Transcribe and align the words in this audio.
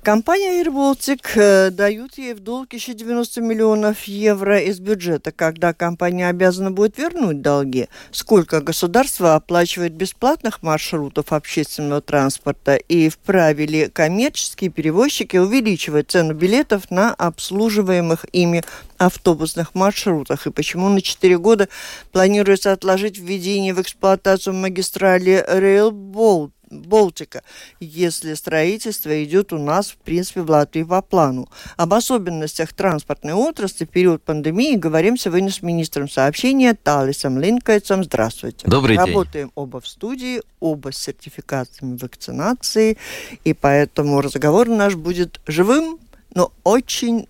Компания 0.00 0.62
AirBaltic 0.62 1.20
э, 1.34 1.70
дают 1.70 2.16
ей 2.16 2.32
в 2.32 2.40
долг 2.40 2.72
еще 2.72 2.94
90 2.94 3.42
миллионов 3.42 4.04
евро 4.04 4.58
из 4.58 4.80
бюджета. 4.80 5.32
Когда 5.32 5.74
компания 5.74 6.30
обязана 6.30 6.70
будет 6.70 6.96
вернуть 6.96 7.42
долги? 7.42 7.88
Сколько 8.10 8.62
государство 8.62 9.34
оплачивает 9.34 9.92
бесплатных 9.92 10.62
маршрутов 10.62 11.34
общественного 11.34 12.00
транспорта? 12.00 12.76
И 12.76 13.10
вправе 13.10 13.66
ли 13.66 13.88
коммерческие 13.88 14.70
перевозчики 14.70 15.36
увеличивать 15.36 16.10
цену 16.10 16.32
билетов 16.32 16.90
на 16.90 17.12
обслуживаемых 17.12 18.24
ими 18.32 18.64
автобусных 18.96 19.74
маршрутах? 19.74 20.46
И 20.46 20.50
почему 20.50 20.88
на 20.88 21.02
4 21.02 21.36
года 21.36 21.68
планируется 22.12 22.72
отложить 22.72 23.18
введение 23.18 23.74
в 23.74 23.82
эксплуатацию 23.82 24.54
магистрали 24.54 25.44
Rail 25.46 25.90
Baltic? 25.90 26.61
Болтика, 26.72 27.42
если 27.80 28.34
строительство 28.34 29.22
идет 29.24 29.52
у 29.52 29.58
нас, 29.58 29.90
в 29.90 29.96
принципе, 29.98 30.42
в 30.42 30.50
Латвии 30.50 30.82
по 30.82 31.02
плану. 31.02 31.48
Об 31.76 31.94
особенностях 31.94 32.72
транспортной 32.72 33.34
отрасли 33.34 33.84
в 33.84 33.88
период 33.88 34.22
пандемии 34.22 34.76
говорим 34.76 35.16
сегодня 35.16 35.50
с 35.50 35.62
министром 35.62 36.08
сообщения 36.08 36.74
Талисом 36.74 37.38
Линкайцем. 37.38 38.04
Здравствуйте. 38.04 38.66
Добрый 38.66 38.96
день. 38.96 39.06
Работаем 39.06 39.52
оба 39.54 39.80
в 39.80 39.86
студии, 39.86 40.40
оба 40.60 40.92
с 40.92 40.98
сертификатами 40.98 41.96
вакцинации, 41.96 42.96
и 43.44 43.52
поэтому 43.52 44.20
разговор 44.20 44.68
наш 44.68 44.94
будет 44.94 45.40
живым, 45.46 45.98
но 46.34 46.52
очень 46.64 47.26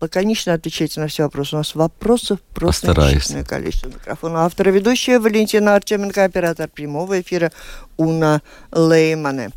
лаконично 0.00 0.54
отвечайте 0.54 1.00
на 1.00 1.08
все 1.08 1.24
вопросы. 1.24 1.54
У 1.54 1.58
нас 1.58 1.74
вопросов 1.74 2.40
просто 2.54 2.88
несчетное 2.88 3.44
количество. 3.44 3.88
Микрофона 3.88 4.44
автора 4.44 4.70
ведущая 4.70 5.18
Валентина 5.18 5.74
Артеменко, 5.74 6.24
оператор 6.24 6.68
прямого 6.68 7.20
эфира 7.20 7.52
Уна 7.96 8.42
Леймане. 8.72 9.50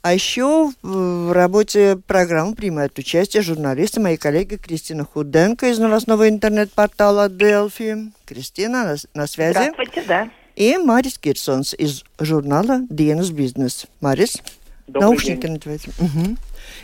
А 0.00 0.14
еще 0.14 0.70
в 0.82 1.32
работе 1.32 1.98
программы 2.06 2.54
принимают 2.54 2.96
участие 2.98 3.42
журналисты, 3.42 4.00
мои 4.00 4.16
коллеги 4.16 4.56
Кристина 4.56 5.04
Худенко 5.04 5.68
из 5.68 5.78
новостного 5.78 6.28
интернет-портала 6.28 7.28
Delphi. 7.28 8.12
Кристина, 8.24 8.84
на, 8.84 8.96
на 9.14 9.26
связи. 9.26 9.52
Здравствуйте, 9.52 10.04
да. 10.06 10.30
И 10.54 10.76
Марис 10.76 11.18
Кирсонс 11.18 11.74
из 11.74 12.04
журнала 12.18 12.80
DNS 12.90 13.32
Business. 13.32 13.86
Марис, 14.00 14.38
Добрый 14.86 15.02
наушники 15.02 15.42
день. 15.42 15.52
надевайте. 15.52 15.90
Угу. 15.98 16.36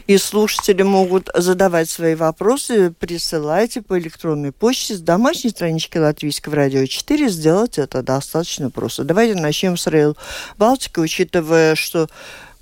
И 0.06 0.18
слушатели 0.18 0.82
могут 0.82 1.30
задавать 1.34 1.88
свои 1.88 2.14
вопросы, 2.14 2.90
присылайте 2.90 3.80
по 3.82 3.98
электронной 3.98 4.52
почте 4.52 4.94
с 4.94 5.00
домашней 5.00 5.50
странички 5.50 5.98
Латвийского 5.98 6.56
радио 6.56 6.84
4. 6.84 7.28
Сделать 7.28 7.78
это 7.78 8.02
достаточно 8.02 8.70
просто. 8.70 9.04
Давайте 9.04 9.34
начнем 9.34 9.76
с 9.76 9.86
Rail 9.86 10.16
Балтика, 10.58 11.00
учитывая, 11.00 11.74
что 11.74 12.08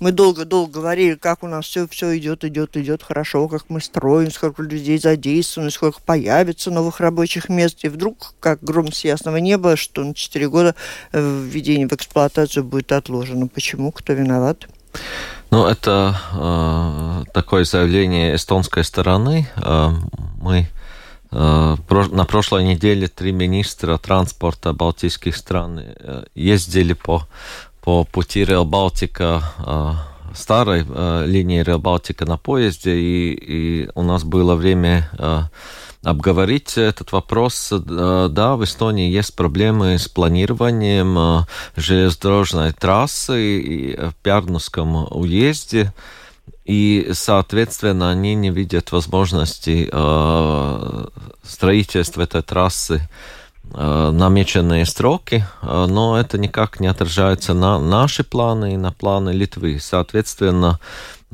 мы 0.03 0.11
долго-долго 0.11 0.73
говорили, 0.73 1.15
как 1.15 1.43
у 1.43 1.47
нас 1.47 1.65
все, 1.65 1.87
все 1.87 2.17
идет, 2.17 2.43
идет, 2.43 2.75
идет 2.75 3.01
хорошо, 3.03 3.47
как 3.47 3.69
мы 3.69 3.79
строим, 3.79 4.31
сколько 4.31 4.61
людей 4.61 4.97
задействовано, 4.97 5.71
сколько 5.71 6.01
появится 6.01 6.71
новых 6.71 6.99
рабочих 6.99 7.47
мест. 7.47 7.85
И 7.85 7.87
вдруг, 7.87 8.33
как 8.41 8.61
гром 8.61 8.91
с 8.91 9.05
ясного 9.05 9.37
неба, 9.37 9.77
что 9.77 10.03
на 10.03 10.13
4 10.13 10.49
года 10.49 10.75
э, 11.13 11.45
введение 11.45 11.87
в 11.87 11.93
эксплуатацию 11.93 12.65
будет 12.65 12.91
отложено. 12.91 13.47
Почему? 13.47 13.93
Кто 13.93 14.11
виноват? 14.11 14.67
Ну, 15.53 15.67
это 15.67 16.15
э, 16.33 17.31
такое 17.31 17.63
заявление 17.63 18.35
эстонской 18.35 18.83
стороны. 18.83 19.47
Э, 19.55 19.91
мы 20.41 20.67
э, 21.29 21.75
на 22.11 22.25
прошлой 22.25 22.63
неделе 22.63 23.07
три 23.07 23.31
министра 23.31 23.99
транспорта 23.99 24.73
балтийских 24.73 25.35
стран 25.35 25.79
э, 25.79 26.23
ездили 26.33 26.93
по, 26.93 27.27
по 27.83 28.03
пути 28.03 28.43
Реал 28.43 28.65
Балтика, 28.65 29.43
э, 29.59 30.35
старой 30.35 30.87
э, 30.89 31.25
линии 31.27 31.61
Реал 31.61 31.77
Балтика 31.77 32.25
на 32.25 32.37
поезде, 32.37 32.95
и, 32.95 33.33
и 33.33 33.89
у 33.93 34.01
нас 34.01 34.23
было 34.23 34.55
время 34.55 35.07
э, 35.19 35.41
обговорить 36.03 36.77
этот 36.77 37.11
вопрос. 37.11 37.71
Э, 37.71 38.27
да, 38.29 38.55
в 38.55 38.63
Эстонии 38.63 39.09
есть 39.09 39.35
проблемы 39.35 39.97
с 39.97 40.07
планированием 40.07 41.17
э, 41.17 41.45
железнодорожной 41.75 42.73
трассы 42.73 43.95
в 43.97 44.13
Пярнуском 44.21 45.07
уезде. 45.11 45.93
И, 46.65 47.09
соответственно, 47.13 48.11
они 48.11 48.35
не 48.35 48.49
видят 48.49 48.91
возможности 48.91 49.89
э, 49.91 51.05
строительства 51.43 52.21
этой 52.21 52.41
трассы 52.41 53.07
намеченные 53.75 54.85
сроки, 54.85 55.47
но 55.63 56.19
это 56.19 56.37
никак 56.37 56.79
не 56.81 56.87
отражается 56.87 57.53
на 57.53 57.79
наши 57.79 58.23
планы 58.23 58.73
и 58.73 58.77
на 58.77 58.91
планы 58.91 59.31
Литвы. 59.31 59.79
Соответственно, 59.81 60.79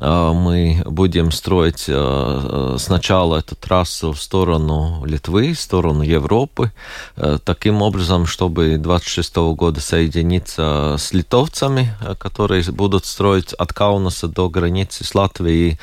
мы 0.00 0.82
будем 0.86 1.30
строить 1.30 1.84
а, 1.88 2.76
сначала 2.78 3.36
эту 3.36 3.54
трассу 3.54 4.12
в 4.12 4.20
сторону 4.20 5.04
Литвы, 5.04 5.52
в 5.52 5.60
сторону 5.60 6.02
Европы, 6.02 6.72
а, 7.16 7.38
таким 7.38 7.82
образом, 7.82 8.26
чтобы 8.26 8.78
26 8.78 9.36
года 9.54 9.80
соединиться 9.80 10.96
с 10.98 11.12
литовцами, 11.12 11.94
которые 12.18 12.62
будут 12.70 13.04
строить 13.04 13.52
от 13.52 13.72
Каунаса 13.72 14.28
до 14.28 14.48
границы 14.48 15.04
с 15.04 15.14
Латвией 15.14 15.78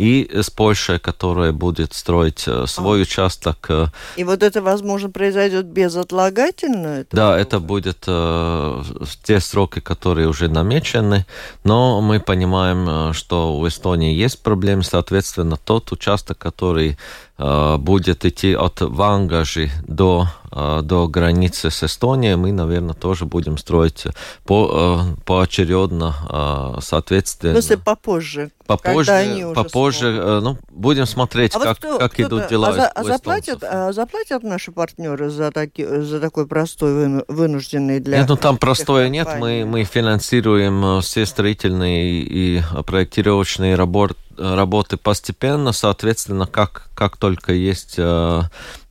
и 0.00 0.30
с 0.32 0.48
Польшей, 0.48 0.98
которая 0.98 1.52
будет 1.52 1.92
строить 1.92 2.44
э, 2.46 2.64
свой 2.66 3.00
а. 3.00 3.02
участок. 3.02 3.66
Э, 3.68 3.86
и 4.16 4.24
вот 4.24 4.42
это, 4.42 4.62
возможно, 4.62 5.10
произойдет 5.10 5.66
безотлагательно? 5.66 7.00
Это 7.00 7.16
да, 7.16 7.38
это 7.38 7.60
будет 7.60 8.04
э, 8.06 8.82
те 9.22 9.40
сроки, 9.40 9.80
которые 9.80 10.28
уже 10.28 10.48
намечены, 10.48 11.26
но 11.64 12.00
мы 12.00 12.18
понимаем, 12.18 12.88
э, 12.88 13.12
что 13.12 13.58
у 13.58 13.68
Эстонии 13.68 14.14
есть 14.14 14.42
проблемы, 14.42 14.84
соответственно, 14.84 15.58
тот 15.62 15.92
участок, 15.92 16.38
который 16.38 16.96
э, 17.36 17.76
будет 17.76 18.24
идти 18.24 18.54
от 18.54 18.80
Вангажи 18.80 19.70
до 19.86 20.28
до 20.52 21.08
границы 21.08 21.70
с 21.70 21.82
Эстонией 21.84 22.34
мы, 22.34 22.52
наверное, 22.52 22.94
тоже 22.94 23.24
будем 23.24 23.56
строить 23.58 24.04
по, 24.44 25.14
э, 25.16 25.20
поочередно, 25.24 26.14
э, 26.28 26.80
соответственно. 26.80 27.56
Если 27.56 27.76
попозже. 27.76 28.50
Попозже, 28.66 29.10
они 29.10 29.52
попозже, 29.52 30.14
смогут. 30.14 30.44
ну, 30.44 30.58
будем 30.70 31.06
смотреть, 31.06 31.54
а 31.56 31.58
как, 31.58 31.68
вот 31.68 31.78
кто, 31.78 31.98
как 31.98 32.20
идут 32.20 32.48
дела. 32.48 32.68
А, 32.68 32.72
за, 32.72 32.86
а 32.88 33.04
заплатят, 33.04 33.64
а 33.64 33.92
заплатят 33.92 34.44
наши 34.44 34.70
партнеры 34.70 35.28
за, 35.28 35.50
таки, 35.50 35.84
за 35.84 36.20
такой 36.20 36.46
простой, 36.46 37.24
вынужденный 37.26 37.98
для... 37.98 38.18
Нет, 38.18 38.28
ну 38.28 38.36
там 38.36 38.58
простое 38.58 39.08
нет, 39.08 39.28
мы, 39.38 39.64
мы 39.64 39.82
финансируем 39.84 41.00
все 41.00 41.26
строительные 41.26 42.22
и 42.22 42.62
проектировочные 42.86 43.74
работы 43.74 44.14
работы 44.40 44.96
постепенно, 44.96 45.72
соответственно, 45.72 46.46
как, 46.46 46.88
как 46.94 47.16
только 47.16 47.52
есть 47.52 47.94
э, 47.98 48.42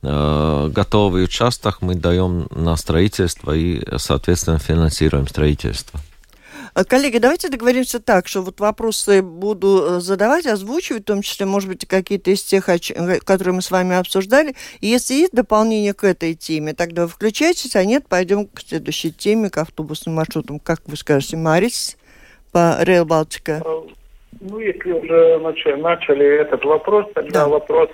э, 0.02 0.68
готовый 0.72 1.24
участок, 1.24 1.82
мы 1.82 1.94
даем 1.94 2.46
на 2.50 2.76
строительство 2.76 3.52
и, 3.52 3.82
соответственно, 3.98 4.58
финансируем 4.58 5.26
строительство. 5.26 6.00
Э, 6.74 6.84
коллеги, 6.84 7.18
давайте 7.18 7.48
договоримся 7.48 8.00
так, 8.00 8.28
что 8.28 8.42
вот 8.42 8.60
вопросы 8.60 9.22
буду 9.22 9.84
э, 9.86 10.00
задавать, 10.00 10.46
озвучивать, 10.46 11.02
в 11.02 11.06
том 11.06 11.22
числе, 11.22 11.46
может 11.46 11.68
быть, 11.68 11.86
какие-то 11.86 12.30
из 12.30 12.42
тех, 12.42 12.68
э, 12.68 12.78
которые 13.24 13.54
мы 13.54 13.62
с 13.62 13.70
вами 13.70 13.96
обсуждали. 13.96 14.54
И 14.80 14.86
если 14.86 15.14
есть 15.14 15.32
дополнение 15.32 15.94
к 15.94 16.04
этой 16.04 16.34
теме, 16.34 16.74
тогда 16.74 17.06
включайтесь, 17.06 17.76
а 17.76 17.84
нет, 17.84 18.06
пойдем 18.08 18.46
к 18.46 18.60
следующей 18.60 19.12
теме, 19.12 19.50
к 19.50 19.58
автобусным 19.58 20.14
маршрутам. 20.14 20.60
Как 20.60 20.80
вы 20.86 20.96
скажете, 20.96 21.36
Марис 21.36 21.96
по 22.52 22.78
Рейл 22.80 23.04
Балтика? 23.04 23.62
Ну, 24.40 24.58
если 24.58 24.92
уже 24.92 25.38
начали, 25.38 25.74
начали 25.74 26.26
этот 26.40 26.64
вопрос, 26.64 27.06
тогда 27.14 27.44
да. 27.44 27.48
вопрос, 27.48 27.90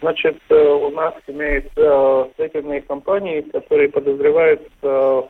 значит, 0.00 0.36
э, 0.48 0.54
у 0.54 0.90
нас 0.90 1.14
имеются 1.26 2.28
строительные 2.34 2.80
компании, 2.82 3.40
которые 3.40 3.88
подозреваются 3.88 4.70
в 4.82 5.28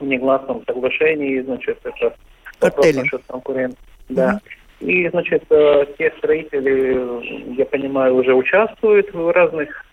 негласном 0.00 0.64
соглашении, 0.66 1.40
значит, 1.40 1.78
это 1.84 2.16
Картели. 2.58 2.98
вопрос 2.98 3.22
конкурент. 3.28 3.76
Да. 4.08 4.40
Mm-hmm. 4.80 4.86
И, 4.88 5.08
значит, 5.08 5.44
э, 5.50 5.86
те 5.96 6.12
строители, 6.18 7.54
я 7.56 7.64
понимаю, 7.64 8.16
уже 8.16 8.34
участвуют 8.34 9.12
в 9.14 9.30
разных 9.30 9.86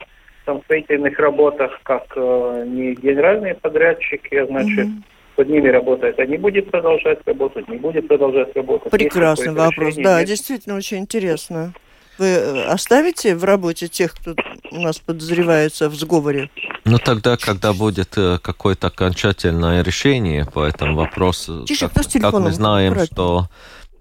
там 0.46 0.62
строительных 0.64 1.18
работах, 1.20 1.80
как 1.84 2.06
э, 2.16 2.66
не 2.68 2.96
генеральные 2.96 3.56
подрядчики, 3.56 4.36
а 4.36 4.46
значит, 4.48 4.88
mm-hmm. 4.88 5.04
Под 5.36 5.50
ними 5.50 5.68
работает, 5.70 6.20
а 6.20 6.26
не 6.26 6.38
будет 6.38 6.70
продолжать 6.72 7.20
работать, 7.26 7.68
не 7.68 7.78
будет 7.78 8.08
продолжать 8.08 8.56
работать. 8.56 8.92
Прекрасный 8.92 9.54
вопрос, 9.54 9.96
да, 9.96 10.20
нет. 10.20 10.30
действительно 10.30 10.76
очень 10.76 11.00
интересно. 11.00 11.74
Вы 12.18 12.28
э, 12.28 12.66
оставите 12.66 13.36
в 13.36 13.44
работе 13.44 13.88
тех, 13.88 14.14
кто 14.14 14.36
у 14.72 14.80
нас 14.80 15.00
подозревается 15.00 15.90
в 15.90 15.96
сговоре? 15.96 16.50
Ну 16.86 16.98
тогда, 17.00 17.38
когда 17.38 17.74
будет 17.74 18.18
э, 18.18 18.38
какое-то 18.42 18.88
окончательное 18.88 19.84
решение 19.84 20.46
по 20.46 20.64
этому 20.64 20.98
вопросу, 20.98 21.66
Тише, 21.66 21.90
как, 21.90 22.06
как 22.22 22.34
мы 22.34 22.52
знаем, 22.52 22.96
что 23.06 23.48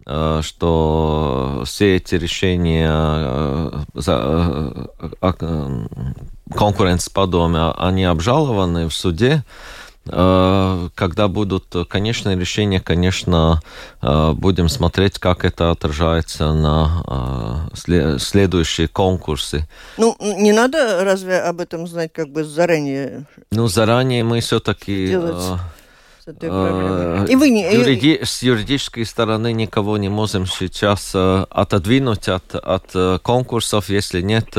э, 0.07 0.41
что 0.43 1.63
все 1.65 1.97
эти 1.97 2.17
решения 2.17 3.73
за 3.95 4.91
конкуренции 6.55 7.11
по 7.11 7.27
дому, 7.27 7.75
они 7.79 8.05
обжалованы 8.05 8.89
в 8.89 8.95
суде, 8.95 9.43
когда 10.05 11.29
будут 11.29 11.67
конечные 11.89 12.37
решения, 12.37 12.81
конечно, 12.81 13.63
э, 14.01 14.33
будем 14.33 14.69
смотреть, 14.69 15.21
как 15.21 15.45
это 15.45 15.71
отражается 15.71 16.53
на 16.53 17.71
э, 17.87 18.19
следующие 18.19 18.89
конкурсы. 18.89 19.69
Ну, 19.99 20.17
не 20.21 20.53
надо 20.53 21.05
разве 21.05 21.39
об 21.39 21.61
этом 21.61 21.87
знать 21.87 22.13
как 22.13 22.31
бы 22.31 22.43
заранее? 22.43 23.27
Ну, 23.53 23.69
заранее 23.69 24.25
мы 24.25 24.41
все-таки... 24.41 25.09
Делать 25.09 25.61
и 26.25 27.35
вы 27.35 27.51
не... 27.51 27.75
Юриди... 27.75 28.21
С 28.23 28.43
юридической 28.43 29.05
стороны 29.05 29.53
никого 29.53 29.97
не 29.99 30.09
можем 30.09 30.47
сейчас 30.47 31.11
отодвинуть 31.15 32.29
от, 32.29 32.55
от 32.55 33.23
конкурсов, 33.23 33.89
если 33.89 34.21
нет 34.21 34.57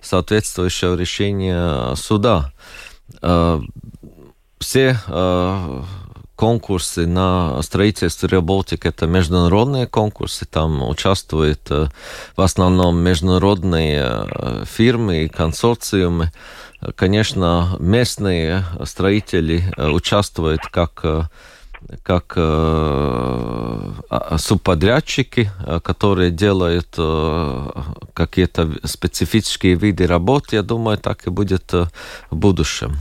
соответствующего 0.00 0.94
решения 0.94 1.96
суда 1.96 2.52
все 4.60 4.98
э, 5.08 5.82
конкурсы 6.36 7.06
на 7.06 7.60
строительство 7.62 8.26
Реалбалтик 8.26 8.86
это 8.86 9.06
международные 9.06 9.86
конкурсы, 9.86 10.46
там 10.46 10.88
участвуют 10.88 11.60
э, 11.70 11.88
в 12.36 12.40
основном 12.40 12.98
международные 12.98 14.02
э, 14.02 14.64
фирмы 14.66 15.24
и 15.24 15.28
консорциумы. 15.28 16.30
Конечно, 16.94 17.76
местные 17.78 18.64
строители 18.84 19.64
э, 19.76 19.88
участвуют 19.88 20.62
как 20.62 21.00
э, 21.02 21.22
как 22.02 22.34
э, 22.36 22.40
а, 24.10 24.36
субподрядчики, 24.38 25.50
э, 25.66 25.80
которые 25.82 26.30
делают 26.30 26.94
э, 26.98 27.70
какие-то 28.14 28.70
специфические 28.84 29.74
виды 29.74 30.06
работ, 30.06 30.52
я 30.52 30.62
думаю, 30.62 30.98
так 30.98 31.26
и 31.26 31.30
будет 31.30 31.72
э, 31.72 31.86
в 32.30 32.36
будущем. 32.36 32.96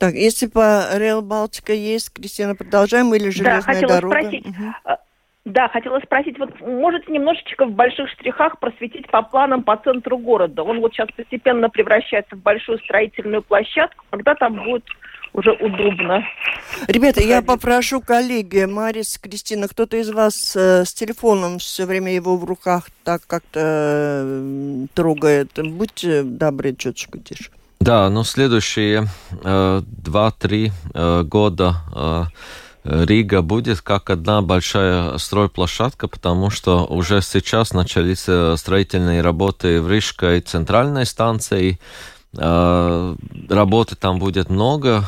Так, 0.00 0.14
если 0.14 0.46
по 0.46 0.86
Реал 0.94 1.20
Балтика 1.20 1.74
есть, 1.74 2.10
Кристина, 2.10 2.54
продолжаем 2.54 3.14
или 3.14 3.28
железная 3.28 3.56
да, 3.56 3.60
хотела 3.60 3.92
дорога? 3.92 4.18
Спросить, 4.18 4.46
угу. 4.46 4.96
Да, 5.44 5.68
хотела 5.68 6.00
спросить, 6.00 6.38
вот 6.38 6.58
можете 6.62 7.12
немножечко 7.12 7.66
в 7.66 7.72
больших 7.72 8.08
штрихах 8.08 8.58
просветить 8.60 9.10
по 9.10 9.20
планам 9.20 9.62
по 9.62 9.76
центру 9.76 10.16
города? 10.16 10.62
Он 10.62 10.80
вот 10.80 10.94
сейчас 10.94 11.08
постепенно 11.14 11.68
превращается 11.68 12.34
в 12.34 12.38
большую 12.38 12.78
строительную 12.78 13.42
площадку, 13.42 14.06
когда 14.08 14.34
там 14.34 14.64
будет 14.64 14.84
уже 15.34 15.52
удобно. 15.52 16.24
Ребята, 16.88 17.20
я 17.20 17.42
попрошу 17.42 18.00
коллеги, 18.00 18.64
Марис, 18.64 19.18
Кристина, 19.18 19.68
кто-то 19.68 19.98
из 19.98 20.10
вас 20.10 20.56
э, 20.56 20.86
с 20.86 20.94
телефоном 20.94 21.58
все 21.58 21.84
время 21.84 22.14
его 22.14 22.38
в 22.38 22.44
руках 22.46 22.88
так 23.04 23.26
как-то 23.26 23.60
э, 24.24 24.86
трогает. 24.94 25.50
Будьте 25.62 26.22
добры, 26.22 26.74
чуточку 26.74 27.18
тише. 27.18 27.50
Да, 27.80 28.10
ну 28.10 28.24
следующие 28.24 29.08
э, 29.42 29.82
два-три 29.86 30.70
э, 30.92 31.22
года 31.22 31.76
э, 31.94 32.24
Рига 32.84 33.40
будет 33.40 33.80
как 33.80 34.10
одна 34.10 34.42
большая 34.42 35.16
стройплощадка, 35.16 36.06
потому 36.06 36.50
что 36.50 36.84
уже 36.84 37.22
сейчас 37.22 37.72
начались 37.72 38.24
э, 38.28 38.56
строительные 38.58 39.22
работы 39.22 39.80
в 39.80 39.90
Рижской 39.90 40.42
центральной 40.42 41.06
станции. 41.06 41.80
Э, 42.36 43.16
работы 43.48 43.96
там 43.96 44.18
будет 44.18 44.50
много. 44.50 45.06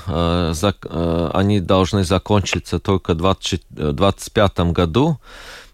Они 1.34 1.60
должны 1.60 2.04
закончиться 2.04 2.78
только 2.78 3.12
в 3.12 3.18
2025 3.18 4.60
году. 4.72 5.18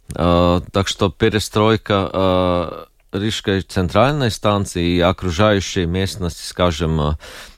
Так 0.08 0.88
что 0.88 1.10
перестройка 1.10 2.88
Рижской 3.18 3.62
центральной 3.62 4.30
станции 4.30 4.96
и 4.96 5.00
окружающей 5.00 5.86
местности, 5.86 6.44
скажем, 6.44 7.00
э, 7.00 7.14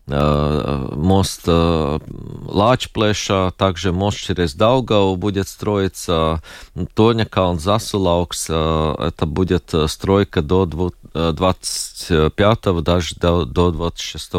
э, 0.08 0.88
мост 0.94 1.42
э, 1.46 1.98
Лачплеша, 2.46 3.50
также 3.52 3.92
мост 3.92 4.18
через 4.18 4.54
Даугау 4.54 5.16
будет 5.16 5.48
строиться, 5.48 6.42
Тоникалн, 6.94 7.58
Засулаукс, 7.58 8.50
это 8.50 9.26
будет 9.26 9.72
стройка 9.86 10.42
до 10.42 10.66
25 10.66 12.82
даже 12.82 13.14
до, 13.16 13.44
до 13.44 13.70
26 13.70 14.32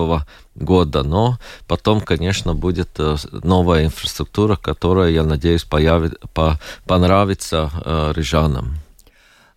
года. 0.56 1.04
Но 1.04 1.38
потом, 1.68 2.02
конечно, 2.02 2.54
будет 2.54 3.00
новая 3.32 3.86
инфраструктура, 3.86 4.56
которая, 4.56 5.12
я 5.12 5.24
надеюсь, 5.24 5.64
появит, 5.64 6.20
по, 6.34 6.60
понравится 6.86 7.72
рижанам. 8.16 8.78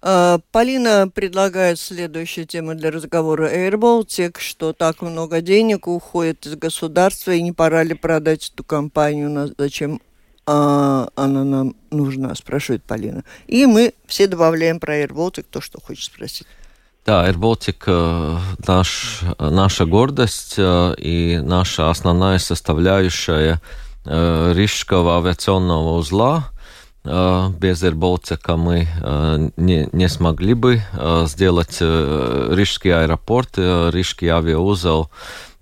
А, 0.06 0.39
Полина 0.53 1.09
предлагает 1.09 1.81
следующую 1.81 2.47
тему 2.47 2.75
для 2.75 2.91
разговора 2.91 3.51
Air 3.51 3.77
Baltic, 3.77 4.37
что 4.39 4.75
так 4.75 5.01
много 5.01 5.41
денег 5.41 5.89
уходит 5.89 6.45
из 6.45 6.56
государства, 6.56 7.31
и 7.31 7.41
не 7.41 7.53
пора 7.53 7.83
ли 7.85 7.95
продать 7.95 8.53
эту 8.53 8.65
компанию, 8.65 9.55
зачем 9.56 10.03
а, 10.45 11.09
она 11.15 11.43
нам 11.45 11.75
нужна, 11.91 12.35
спрашивает 12.35 12.83
Полина. 12.83 13.25
И 13.47 13.65
мы 13.65 13.95
все 14.06 14.27
добавляем 14.27 14.79
про 14.79 14.95
Air 15.01 15.09
Baltic 15.09 15.47
то, 15.51 15.62
что 15.62 15.81
хочешь 15.81 16.05
спросить. 16.05 16.47
Да, 17.06 17.27
Air 17.27 17.37
Baltic 17.37 17.85
э, 17.87 18.39
наш, 18.67 19.21
наша 19.39 19.87
гордость 19.87 20.56
э, 20.59 20.95
и 20.99 21.41
наша 21.43 21.89
основная 21.89 22.39
составляющая 22.39 23.59
э, 24.05 24.53
Рижского 24.55 25.17
авиационного 25.17 25.97
узла– 25.97 26.51
без 27.05 27.85
Эрболтика 27.85 28.56
мы 28.56 28.89
не, 29.56 29.89
не 29.93 30.09
смогли 30.09 30.55
бы 30.55 30.83
сделать 31.27 31.79
Рижский 31.81 32.95
аэропорт, 32.95 33.59
Рижский 33.59 34.29
авиаузел 34.29 35.11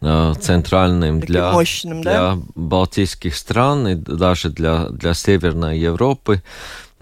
центральным 0.00 1.20
для, 1.20 1.52
мощным, 1.52 2.02
для 2.02 2.12
да? 2.12 2.38
балтийских 2.54 3.36
стран 3.36 3.88
и 3.88 3.94
даже 3.94 4.50
для, 4.50 4.88
для 4.88 5.14
Северной 5.14 5.78
Европы. 5.78 6.42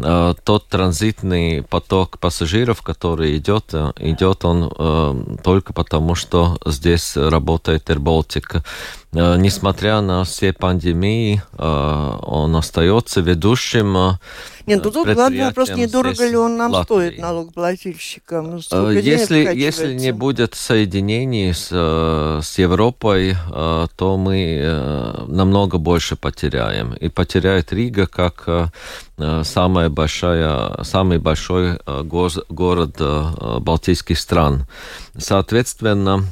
Э, 0.03 0.35
тот 0.45 0.67
транзитный 0.69 1.63
поток 1.63 2.19
пассажиров, 2.19 2.83
который 2.83 3.37
идет, 3.37 3.67
э, 3.73 3.93
идет 3.99 4.45
он 4.45 4.73
э, 4.77 5.37
только 5.43 5.73
потому, 5.73 6.15
что 6.15 6.59
здесь 6.65 7.17
работает 7.17 7.91
AirBaltic. 7.91 8.63
Несмотря 9.13 10.01
на 10.03 10.23
все 10.23 10.53
пандемии, 10.53 11.43
он 11.59 12.55
остается 12.55 13.21
ведущим 13.21 14.19
нет, 14.67 14.85
ну 14.85 14.91
тут 14.91 15.09
главный 15.15 15.45
вопрос, 15.45 15.71
недорого 15.71 16.29
ли 16.29 16.37
он 16.37 16.57
нам 16.57 16.73
Латвии. 16.73 16.85
стоит 16.85 17.19
налогоплательщикам. 17.19 18.61
Ну, 18.71 18.91
если, 18.91 19.39
если 19.55 19.95
не 19.95 20.13
будет 20.13 20.55
соединений 20.55 21.53
с, 21.53 21.69
с 21.71 22.59
Европой, 22.59 23.37
то 23.51 24.17
мы 24.17 25.25
намного 25.29 25.79
больше 25.79 26.17
потеряем. 26.17 26.95
И 26.95 27.09
потеряет 27.09 27.73
Рига 27.73 28.07
как 28.07 28.73
самая 29.43 29.89
большая, 29.89 30.83
самый 30.83 31.19
большой 31.19 31.79
город 31.87 32.97
балтийских 33.61 34.19
стран. 34.19 34.67
Соответственно, 35.17 36.25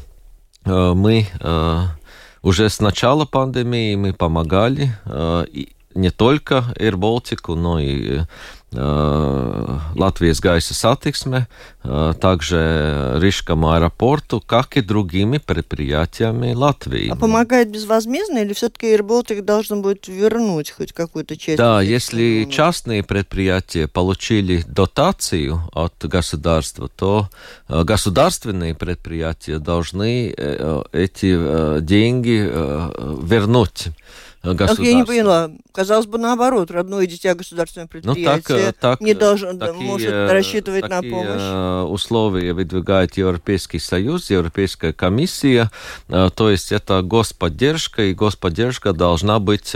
мы 0.65 1.27
уже 2.43 2.69
с 2.69 2.81
начала 2.81 3.25
пандемии 3.25 3.97
мы 3.97 4.13
помогали 4.13 4.93
не 5.99 6.11
только 6.11 6.65
Air 6.77 6.95
Baltic, 6.95 7.55
но 7.55 7.81
и 7.81 8.21
э, 8.73 9.79
gaisa 9.95 10.75
satiksme, 10.75 11.47
э, 11.85 12.15
также 12.21 13.19
Рижскому 13.21 13.73
аэропорту, 13.73 14.41
как 14.41 14.77
и 14.77 14.81
другими 14.81 15.39
предприятиями 15.39 16.55
Латвии. 16.55 17.11
А 17.11 17.17
помогает 17.17 17.71
безвозмездно 17.71 18.39
или 18.39 18.53
все-таки 18.53 18.95
Air 18.95 19.03
Baltic 19.03 19.43
должен 19.43 19.83
будет 19.83 20.07
вернуть 20.09 20.71
хоть 20.71 20.93
какую-то 20.93 21.37
часть? 21.37 21.59
Да, 21.59 21.83
если 21.83 22.49
частные 22.51 23.03
предприятия 23.03 23.89
получили 23.89 24.65
дотацию 24.67 25.61
от 25.73 25.95
государства, 26.05 26.89
то 26.89 27.29
э, 27.69 27.83
государственные 27.83 28.75
предприятия 28.75 29.59
должны 29.59 30.29
эти 30.93 31.81
деньги 31.81 32.39
вернуть. 32.39 33.89
Государства. 34.43 34.83
я 34.83 34.95
не 34.95 35.05
поняла. 35.05 35.51
Казалось 35.73 36.07
бы, 36.07 36.19
наоборот, 36.19 36.71
родное 36.71 37.07
дитя 37.07 37.35
государственное 37.35 37.87
предприятие 37.87 38.59
ну, 38.59 38.65
так, 38.67 38.77
так, 38.77 39.01
не 39.01 39.15
должен, 39.15 39.59
такие, 39.59 39.83
может 39.83 40.11
рассчитывать 40.11 40.83
такие 40.89 41.03
на 41.03 41.11
помощь. 41.11 41.93
условия 41.93 42.53
выдвигает 42.53 43.17
Европейский 43.17 43.79
Союз, 43.79 44.31
Европейская 44.31 44.93
комиссия, 44.93 45.71
то 46.09 46.51
есть 46.51 46.73
это 46.73 47.03
господдержка, 47.03 48.03
и 48.03 48.15
господдержка 48.15 48.93
должна 48.93 49.39
быть 49.39 49.75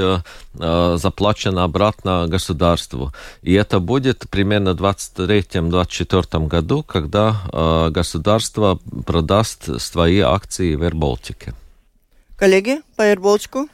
заплачена 0.54 1.64
обратно 1.64 2.26
государству. 2.28 3.12
И 3.42 3.52
это 3.54 3.80
будет 3.80 4.28
примерно 4.30 4.74
в 4.74 4.82
2023-2024 4.82 6.46
году, 6.46 6.82
когда 6.82 7.90
государство 7.90 8.78
продаст 9.06 9.80
свои 9.80 10.20
акции 10.20 10.74
в 10.74 10.82
AirBaltic. 10.82 11.54
Коллеги, 12.36 12.82
по 12.96 13.02
AirBaltic? 13.02 13.68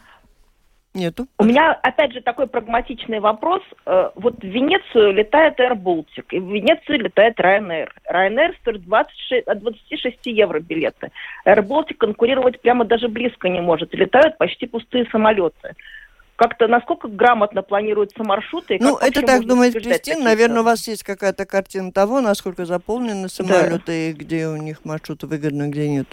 Нету. 0.99 1.29
У 1.39 1.45
меня, 1.45 1.79
опять 1.83 2.13
же, 2.13 2.21
такой 2.21 2.49
прагматичный 2.49 3.21
вопрос. 3.21 3.63
Э, 3.87 4.11
вот 4.17 4.41
в 4.41 4.45
Венецию 4.45 5.13
летает 5.13 5.61
Air 5.61 5.75
Baltic, 5.75 6.25
и 6.31 6.41
в 6.41 6.51
Венецию 6.51 6.99
летает 6.99 7.39
Ryanair. 7.39 7.89
Ryanair 8.11 8.55
стоит 8.61 8.83
26, 8.83 9.47
от 9.47 9.61
26 9.61 10.19
евро 10.25 10.59
билеты. 10.59 11.13
Air 11.47 11.63
Baltic 11.63 11.95
конкурировать 11.99 12.61
прямо 12.61 12.85
даже 12.85 13.09
близко 13.09 13.49
не 13.49 13.61
может. 13.61 13.95
Летают 13.95 14.39
почти 14.39 14.67
пустые 14.67 15.07
самолеты. 15.13 15.77
Как-то 16.35 16.67
насколько 16.69 17.09
грамотно 17.09 17.63
планируются 17.63 18.25
маршруты? 18.25 18.79
Ну, 18.81 18.97
это 18.97 19.23
так 19.23 19.45
думает 19.45 19.75
Кристина. 19.75 20.25
Наверное, 20.25 20.61
у 20.61 20.65
вас 20.65 20.87
есть 20.89 21.05
какая-то 21.05 21.47
картина 21.47 21.93
того, 21.93 22.21
насколько 22.21 22.65
заполнены 22.65 23.29
самолеты, 23.29 23.83
да. 23.87 23.93
и 23.93 24.13
где 24.13 24.49
у 24.49 24.57
них 24.57 24.85
маршруты 24.85 25.27
выгодны, 25.27 25.69
где 25.69 25.89
нет. 25.89 26.07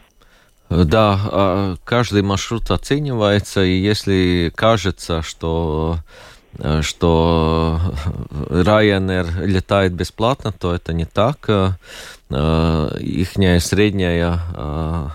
Да, 0.69 1.19
а, 1.31 1.75
каждый 1.83 2.23
маршрут 2.23 2.71
оценивается, 2.71 3.63
и 3.63 3.77
если 3.77 4.51
кажется, 4.55 5.21
что 5.21 5.99
э, 6.57 6.81
что 6.81 7.79
Ryanair 8.49 9.45
летает 9.45 9.93
бесплатно, 9.93 10.51
то 10.51 10.73
это 10.73 10.91
не 10.91 11.05
так. 11.05 11.37
Э, 11.47 11.71
э, 12.29 12.97
ихняя 12.99 13.59
средняя 13.59 15.11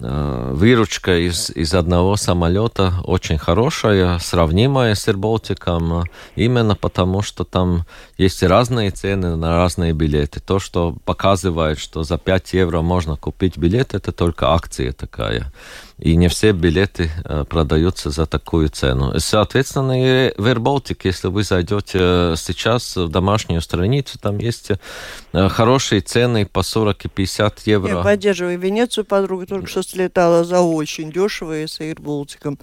выручка 0.00 1.26
из, 1.26 1.50
из 1.50 1.74
одного 1.74 2.14
самолета 2.16 2.94
очень 3.02 3.36
хорошая, 3.36 4.20
сравнимая 4.20 4.94
с 4.94 5.08
Ирболтиком, 5.08 6.04
именно 6.36 6.76
потому, 6.76 7.20
что 7.22 7.42
там 7.42 7.84
есть 8.16 8.44
разные 8.44 8.92
цены 8.92 9.34
на 9.34 9.56
разные 9.56 9.92
билеты. 9.92 10.38
То, 10.38 10.60
что 10.60 10.96
показывает, 11.04 11.80
что 11.80 12.04
за 12.04 12.16
5 12.16 12.52
евро 12.52 12.80
можно 12.80 13.16
купить 13.16 13.58
билет, 13.58 13.94
это 13.94 14.12
только 14.12 14.52
акция 14.52 14.92
такая 14.92 15.52
и 15.98 16.16
не 16.16 16.28
все 16.28 16.52
билеты 16.52 17.10
э, 17.24 17.44
продаются 17.48 18.10
за 18.10 18.26
такую 18.26 18.68
цену. 18.68 19.18
Соответственно, 19.18 20.28
и 20.28 20.32
в 20.36 20.46
AirBaltic, 20.46 21.00
если 21.04 21.28
вы 21.28 21.42
зайдете 21.42 21.98
э, 22.00 22.34
сейчас 22.36 22.96
в 22.96 23.08
домашнюю 23.08 23.60
страницу, 23.60 24.18
там 24.18 24.38
есть 24.38 24.70
э, 25.32 25.48
хорошие 25.48 26.00
цены 26.00 26.46
по 26.46 26.62
40 26.62 27.04
и 27.06 27.08
50 27.08 27.60
евро. 27.66 27.96
Я 27.98 28.02
поддерживаю 28.02 28.58
Венецию, 28.58 29.04
подруга 29.04 29.46
только 29.46 29.66
что 29.66 29.82
слетала 29.82 30.44
за 30.44 30.60
очень 30.60 31.10
дешево 31.10 31.62
и 31.62 31.66
с 31.66 31.80
AirBaltic. 31.80 32.58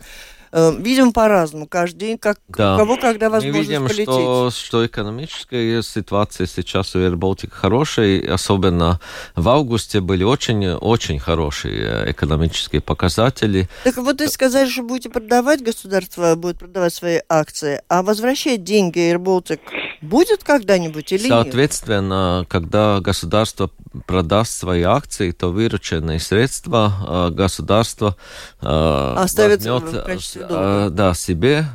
Э, 0.57 0.74
видим 0.79 1.12
по-разному. 1.12 1.67
Каждый 1.67 1.97
день, 1.97 2.17
как 2.17 2.39
да. 2.47 2.75
у 2.75 2.77
кого 2.77 2.95
когда 2.95 3.29
возможность 3.29 3.69
Мы 3.69 3.74
видим, 3.74 3.88
полететь. 3.88 4.05
Что, 4.05 4.51
что 4.51 4.85
экономическая 4.85 5.83
ситуация 5.83 6.47
сейчас 6.47 6.95
у 6.95 7.00
AirBaltic 7.00 7.50
хорошая. 7.51 8.33
Особенно 8.33 9.01
в 9.35 9.50
августе 9.50 10.00
были 10.00 10.24
очень-очень 10.24 11.19
хорошие 11.19 12.05
э, 12.05 12.12
экономические 12.12 12.79
показатели. 12.79 13.67
Так 13.83 13.97
вот 13.97 14.21
вы 14.21 14.29
сказали, 14.29 14.69
что 14.69 14.83
будете 14.83 15.09
продавать, 15.09 15.62
государство 15.62 16.35
будет 16.35 16.57
продавать 16.57 16.93
свои 16.93 17.19
акции, 17.27 17.81
а 17.89 18.01
возвращать 18.01 18.63
деньги 18.63 19.13
AirBaltic 19.13 19.59
будет 20.01 20.45
когда-нибудь 20.45 21.12
или 21.12 21.27
Соответственно, 21.27 22.39
нет? 22.39 22.47
когда 22.50 23.01
государство 23.01 23.71
продаст 24.07 24.57
свои 24.57 24.83
акции, 24.83 25.31
то 25.31 25.50
вырученные 25.50 26.21
средства 26.21 27.29
э, 27.29 27.33
государство 27.33 28.15
оставит 28.62 29.65
возьмет, 29.65 29.83
в 29.83 30.03
качестве 30.03 30.44
долга. 30.45 30.89
да, 30.89 31.13
себе, 31.13 31.65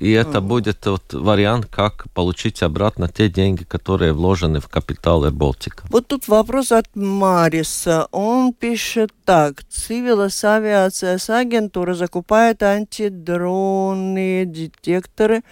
и 0.00 0.10
это 0.10 0.38
mm. 0.38 0.40
будет 0.40 0.86
вот 0.86 1.12
вариант, 1.12 1.66
как 1.66 2.06
получить 2.14 2.62
обратно 2.62 3.08
те 3.08 3.28
деньги, 3.28 3.64
которые 3.64 4.12
вложены 4.12 4.60
в 4.60 4.68
капитал 4.68 5.30
Балтика. 5.30 5.84
Вот 5.90 6.06
тут 6.06 6.28
вопрос 6.28 6.72
от 6.72 6.86
Мариса. 6.94 8.08
Он 8.10 8.52
пишет 8.52 9.10
так. 9.24 9.64
Цивилас 9.68 10.44
авиация 10.44 11.18
агентура 11.28 11.94
закупает 11.94 12.62
антидронные 12.62 14.46
детекторы 14.46 15.42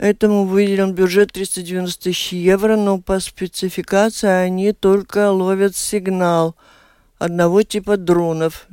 Этому 0.00 0.46
выделен 0.46 0.94
бюджет 0.94 1.30
390 1.32 2.04
тысяч 2.04 2.32
евро, 2.32 2.76
но 2.76 3.02
по 3.02 3.20
спецификации 3.20 4.28
они 4.28 4.72
только 4.72 5.30
ловят 5.30 5.76
сигнал 5.76 6.56
одного 7.18 7.62
типа 7.62 7.98
дронов. 7.98 8.66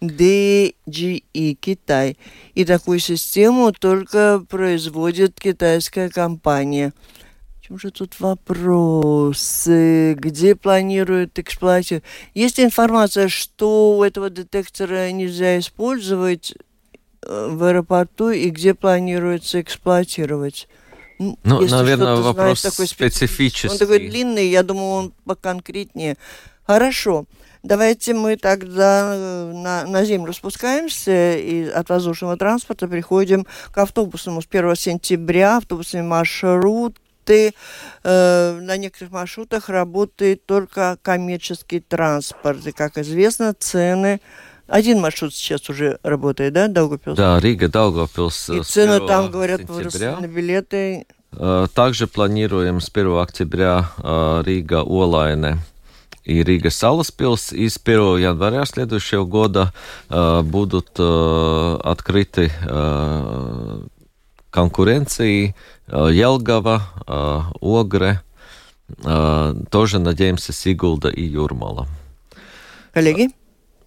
DGE 0.00 1.54
Китай. 1.54 2.16
И 2.54 2.64
такую 2.64 2.98
систему 2.98 3.72
только 3.72 4.44
производит 4.48 5.38
китайская 5.38 6.08
компания. 6.08 6.92
В 7.58 7.66
чем 7.66 7.78
же 7.78 7.90
тут 7.90 8.18
вопрос? 8.18 9.64
Где 9.66 10.56
планируют 10.56 11.38
эксплуатировать? 11.38 12.04
Есть 12.34 12.58
информация, 12.58 13.28
что 13.28 13.96
у 13.98 14.02
этого 14.02 14.30
детектора 14.30 15.10
нельзя 15.10 15.58
использовать 15.58 16.54
э, 17.22 17.48
в 17.50 17.62
аэропорту 17.62 18.30
и 18.30 18.50
где 18.50 18.74
планируется 18.74 19.60
эксплуатировать? 19.60 20.68
Ну, 21.20 21.60
Если 21.60 21.74
наверное, 21.74 22.16
вопрос 22.16 22.62
такой 22.62 22.86
специфический. 22.86 23.68
Он 23.68 23.78
такой 23.78 24.08
длинный, 24.08 24.48
я 24.48 24.62
думаю, 24.62 24.88
он 24.88 25.12
поконкретнее. 25.26 26.16
Хорошо. 26.64 27.26
Давайте 27.62 28.14
мы 28.14 28.36
тогда 28.36 29.12
э, 29.14 29.52
на, 29.52 29.84
на 29.84 30.04
землю 30.04 30.32
спускаемся 30.32 31.36
и 31.36 31.68
от 31.68 31.90
воздушного 31.90 32.36
транспорта 32.36 32.88
приходим 32.88 33.46
к 33.70 33.78
автобусам. 33.78 34.40
С 34.40 34.46
1 34.48 34.76
сентября 34.76 35.58
автобусные 35.58 36.02
маршруты 36.02 37.52
э, 38.02 38.58
на 38.62 38.76
некоторых 38.78 39.12
маршрутах 39.12 39.68
работает 39.68 40.46
только 40.46 40.96
коммерческий 41.02 41.80
транспорт. 41.80 42.66
И, 42.66 42.72
как 42.72 42.96
известно, 42.96 43.52
цены 43.52 44.22
один 44.66 45.00
маршрут 45.00 45.34
сейчас 45.34 45.68
уже 45.68 45.98
работает, 46.02 46.54
да, 46.54 46.68
Даугавпилс? 46.68 47.16
Да, 47.16 47.38
Рига, 47.40 47.68
Даугавпилс. 47.68 48.50
И 48.50 48.62
цены 48.62 49.06
там, 49.06 49.30
говорят, 49.30 49.62
выросли 49.64 50.06
на 50.18 50.26
билеты. 50.26 51.06
Э, 51.32 51.66
также 51.74 52.06
планируем 52.06 52.80
с 52.80 52.88
1 52.88 53.18
октября 53.18 53.90
Рига 54.46 54.80
Олайне 54.80 55.58
и 56.24 56.42
Рига 56.42 56.70
Саласпилс. 56.70 57.52
И 57.52 57.68
с 57.68 57.78
1 57.82 58.18
января 58.18 58.64
следующего 58.64 59.24
года 59.24 59.72
э, 60.08 60.42
будут 60.42 60.90
э, 60.98 61.78
открыты 61.82 62.50
э, 62.68 63.80
конкуренции 64.50 65.54
э, 65.88 66.08
Елгава, 66.12 66.82
э, 67.06 67.38
Огре, 67.60 68.20
э, 69.04 69.54
тоже, 69.70 69.98
надеемся, 69.98 70.52
Сигулда 70.52 71.08
и 71.08 71.22
Юрмала. 71.22 71.86
Коллеги, 72.92 73.30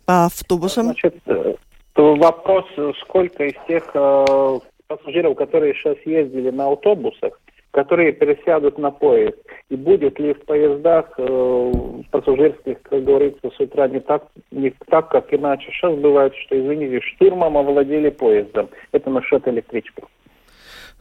по 0.06 0.26
автобусам? 0.26 0.86
Значит, 0.86 1.16
э, 1.26 1.54
вопрос, 1.96 2.66
сколько 3.02 3.44
из 3.46 3.56
тех 3.68 3.84
э, 3.94 4.60
пассажиров, 4.88 5.38
которые 5.38 5.74
сейчас 5.76 5.98
ездили 6.06 6.50
на 6.50 6.72
автобусах, 6.72 7.40
которые 7.74 8.14
пересядут 8.14 8.78
на 8.78 8.92
поезд. 8.92 9.38
И 9.70 9.76
будет 9.76 10.20
ли 10.20 10.34
в 10.34 10.46
поездах 10.46 11.12
э, 11.18 11.72
пассажирских, 12.12 12.82
как 12.84 13.04
говорится, 13.04 13.50
с 13.50 13.60
утра 13.60 13.88
не 13.88 14.00
так, 14.00 14.28
не 14.52 14.72
так, 14.90 15.10
как 15.10 15.34
иначе. 15.34 15.72
Сейчас 15.72 15.96
бывает, 15.96 16.34
что, 16.36 16.60
извините, 16.60 17.02
штурмом 17.02 17.58
овладели 17.58 18.12
поездом. 18.12 18.70
Это 18.92 19.10
насчет 19.10 19.48
электричков. 19.48 20.08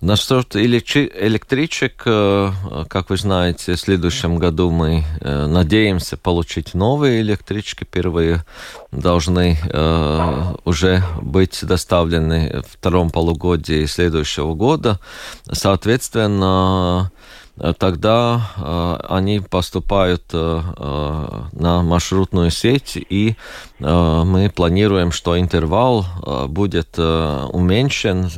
Насчет 0.02 0.56
электричек, 0.56 2.02
э, 2.06 2.50
как 2.88 3.10
вы 3.10 3.16
знаете, 3.16 3.74
в 3.74 3.80
следующем 3.80 4.36
году 4.36 4.68
мы 4.72 5.04
э, 5.20 5.46
надеемся 5.46 6.16
получить 6.16 6.74
новые 6.74 7.20
электрички. 7.20 7.84
Первые 7.84 8.44
должны 8.90 9.56
э, 9.62 10.54
уже 10.64 11.04
быть 11.20 11.64
доставлены 11.64 12.64
в 12.66 12.72
втором 12.78 13.10
полугодии 13.10 13.86
следующего 13.86 14.54
года. 14.54 14.98
Соответственно, 15.52 17.12
тогда 17.78 18.50
э, 18.56 18.96
они 19.08 19.40
поступают 19.40 20.22
э, 20.32 20.62
э, 20.76 21.42
на 21.52 21.82
маршрутную 21.82 22.50
сеть, 22.50 22.96
и 22.96 23.36
мы 23.78 24.48
планируем, 24.54 25.10
что 25.10 25.38
интервал 25.38 26.06
будет 26.48 26.96
уменьшен 26.98 28.30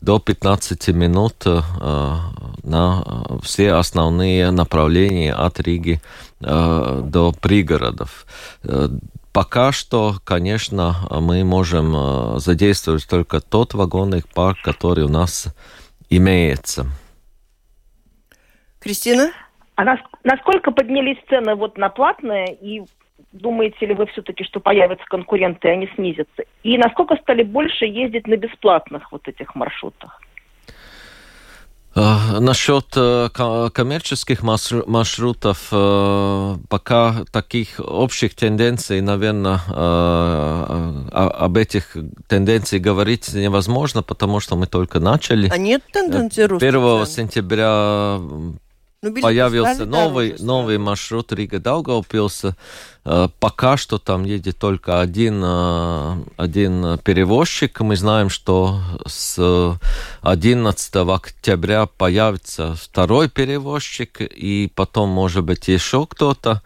до 0.00 0.18
15 0.18 0.88
минут 0.88 1.44
на 2.62 3.04
все 3.42 3.74
основные 3.74 4.50
направления 4.50 5.34
от 5.34 5.60
Риги 5.60 6.00
до 6.40 7.34
пригородов 7.42 8.24
пока 9.32 9.72
что, 9.72 10.16
конечно, 10.24 10.96
мы 11.10 11.44
можем 11.44 12.40
задействовать 12.40 13.06
только 13.06 13.40
тот 13.40 13.74
вагонный 13.74 14.22
парк, 14.34 14.58
который 14.64 15.04
у 15.04 15.10
нас 15.10 15.48
имеется. 16.08 16.86
Кристина? 18.84 19.32
А 19.76 19.84
нас, 19.84 19.98
насколько 20.22 20.70
поднялись 20.70 21.18
цены 21.28 21.56
вот 21.56 21.78
на 21.78 21.88
платные 21.88 22.54
и 22.54 22.82
думаете 23.32 23.86
ли 23.86 23.94
вы 23.94 24.06
все-таки, 24.06 24.44
что 24.44 24.60
появятся 24.60 25.04
конкуренты, 25.06 25.68
и 25.68 25.70
они 25.72 25.88
снизятся? 25.96 26.44
И 26.62 26.78
насколько 26.78 27.16
стали 27.16 27.42
больше 27.42 27.86
ездить 27.86 28.26
на 28.26 28.36
бесплатных 28.36 29.10
вот 29.10 29.26
этих 29.26 29.54
маршрутах? 29.54 30.20
Uh, 31.96 32.40
насчет 32.40 32.96
uh, 32.96 33.70
коммерческих 33.70 34.42
маршрутов, 34.42 35.72
uh, 35.72 36.58
пока 36.68 37.24
таких 37.30 37.78
общих 37.78 38.34
тенденций, 38.34 39.00
наверное, 39.00 39.60
об 41.12 41.56
этих 41.56 41.96
тенденциях 42.26 42.82
говорить 42.82 43.32
невозможно, 43.32 44.02
потому 44.02 44.40
что 44.40 44.56
мы 44.56 44.66
только 44.66 44.98
начали. 44.98 45.48
А 45.52 45.56
нет 45.56 45.84
тенденции 45.92 46.42
роста 46.42 46.66
1 46.66 47.06
сентября 47.06 48.18
ну, 49.10 49.20
появился 49.20 49.84
новый, 49.86 50.36
новый 50.38 50.78
маршрут 50.78 51.32
Рига-Даугавпилса. 51.32 52.56
Э, 53.04 53.28
пока 53.38 53.76
что 53.76 53.98
там 53.98 54.24
едет 54.24 54.58
только 54.58 55.00
один, 55.00 55.42
э, 55.44 56.16
один 56.36 56.98
перевозчик. 56.98 57.80
Мы 57.80 57.96
знаем, 57.96 58.30
что 58.30 58.80
с 59.06 59.78
11 60.22 60.96
октября 60.96 61.86
появится 61.86 62.74
второй 62.74 63.28
перевозчик, 63.28 64.20
и 64.20 64.70
потом, 64.74 65.10
может 65.10 65.44
быть, 65.44 65.68
еще 65.68 66.06
кто-то. 66.06 66.62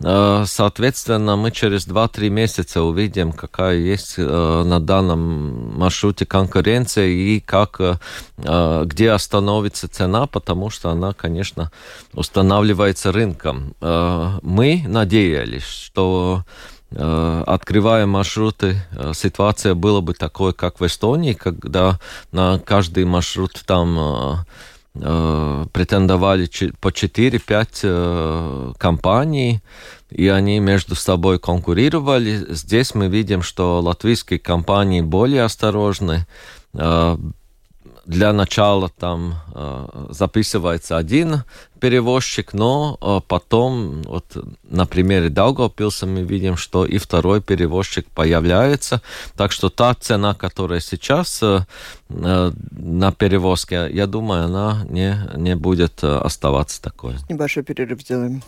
Э, 0.00 0.44
соответственно, 0.46 1.36
мы 1.36 1.50
через 1.50 1.86
2-3 1.86 2.28
месяца 2.28 2.82
увидим, 2.82 3.32
какая 3.32 3.76
есть 3.76 4.18
на 4.18 4.80
данном 4.80 5.78
маршруте 5.78 6.26
конкуренция 6.26 7.06
и 7.06 7.40
как, 7.40 7.80
где 8.38 9.10
остановится 9.10 9.88
цена, 9.88 10.26
потому 10.26 10.70
что 10.70 10.90
она, 10.90 11.12
конечно, 11.12 11.70
устанавливается 12.12 13.12
рынком. 13.12 13.74
Мы 13.80 14.84
надеялись, 14.86 15.64
что 15.64 16.44
э, 16.90 17.44
открывая 17.46 18.06
маршруты, 18.06 18.76
э, 18.92 19.12
ситуация 19.14 19.74
была 19.74 20.00
бы 20.00 20.14
такой, 20.14 20.52
как 20.52 20.80
в 20.80 20.86
Эстонии, 20.86 21.32
когда 21.32 21.98
на 22.32 22.58
каждый 22.58 23.04
маршрут 23.04 23.62
там 23.66 23.98
э, 23.98 24.34
претендовали 25.72 26.48
по 26.80 26.88
4-5 26.88 28.74
компаний, 28.78 29.60
и 30.10 30.28
они 30.28 30.60
между 30.60 30.94
собой 30.94 31.38
конкурировали. 31.38 32.46
Здесь 32.48 32.94
мы 32.94 33.08
видим, 33.08 33.42
что 33.42 33.80
латвийские 33.80 34.38
компании 34.38 35.00
более 35.00 35.42
осторожны, 35.42 36.26
для 38.06 38.32
начала 38.32 38.88
там 38.88 39.34
э, 39.54 40.06
записывается 40.10 40.96
один 40.96 41.42
перевозчик, 41.80 42.54
но 42.54 42.96
э, 43.00 43.20
потом, 43.26 44.02
вот 44.02 44.24
на 44.62 44.86
примере 44.86 45.28
Даугавпилса 45.28 46.06
мы 46.06 46.22
видим, 46.22 46.56
что 46.56 46.86
и 46.86 46.98
второй 46.98 47.40
перевозчик 47.40 48.06
появляется. 48.14 49.02
Так 49.36 49.52
что 49.52 49.68
та 49.70 49.94
цена, 49.94 50.34
которая 50.34 50.80
сейчас 50.80 51.42
э, 51.42 51.60
на 52.08 53.12
перевозке, 53.12 53.88
я 53.92 54.06
думаю, 54.06 54.44
она 54.44 54.86
не, 54.88 55.18
не 55.34 55.56
будет 55.56 56.04
оставаться 56.04 56.80
такой. 56.80 57.16
Небольшой 57.28 57.64
перерыв 57.64 58.00
сделаем. 58.00 58.42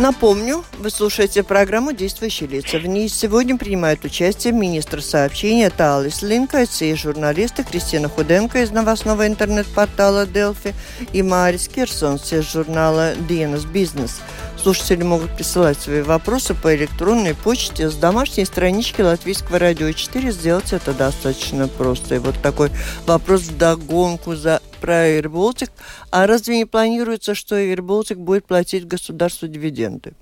Напомню, 0.00 0.64
вы 0.78 0.88
слушаете 0.88 1.42
программу 1.42 1.92
«Действующие 1.92 2.48
лица». 2.48 2.78
В 2.78 2.86
ней 2.86 3.06
сегодня 3.06 3.58
принимают 3.58 4.02
участие 4.02 4.54
министр 4.54 5.02
сообщения 5.02 5.68
Талис 5.68 6.22
Линкайтс 6.22 6.80
и 6.80 6.94
журналисты 6.94 7.64
Кристина 7.64 8.08
Худенко 8.08 8.62
из 8.62 8.70
новостного 8.70 9.26
интернет-портала 9.26 10.26
«Делфи» 10.26 10.74
и 11.12 11.22
Марис 11.22 11.68
Кирсонс 11.68 12.32
из 12.32 12.50
журнала 12.50 13.14
«Диенас 13.28 13.66
Бизнес». 13.66 14.22
Слушатели 14.62 15.02
могут 15.02 15.34
присылать 15.36 15.80
свои 15.80 16.02
вопросы 16.02 16.54
по 16.54 16.76
электронной 16.76 17.34
почте 17.34 17.88
с 17.88 17.94
домашней 17.94 18.44
странички 18.44 19.00
Латвийского 19.00 19.58
радио 19.58 19.90
4. 19.90 20.32
Сделать 20.32 20.74
это 20.74 20.92
достаточно 20.92 21.66
просто. 21.66 22.16
И 22.16 22.18
вот 22.18 22.34
такой 22.42 22.70
вопрос 23.06 23.42
в 23.42 23.56
догонку 23.56 24.36
за 24.36 24.60
про 24.82 25.08
AirBaltic. 25.08 25.70
А 26.10 26.26
разве 26.26 26.58
не 26.58 26.64
планируется, 26.66 27.34
что 27.34 27.58
AirBaltic 27.58 28.16
будет 28.16 28.44
платить 28.44 28.86
государству 28.86 29.48
дивиденды? 29.48 30.12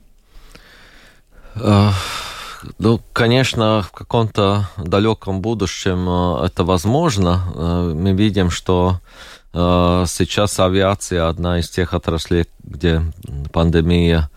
Ну, 1.57 3.01
конечно, 3.13 3.83
в 3.83 3.91
каком-то 3.91 4.69
далеком 4.77 5.41
будущем 5.41 6.09
э, 6.09 6.47
это 6.47 6.65
возможно. 6.65 7.41
Э, 7.55 7.93
мы 7.95 8.13
видим, 8.13 8.51
что 8.51 9.01
сейчас 9.53 10.61
авиация 10.61 11.27
одна 11.27 11.59
из 11.59 11.71
тех 11.71 11.95
отраслей, 11.95 12.47
где 12.63 13.03
пандемия 13.53 14.31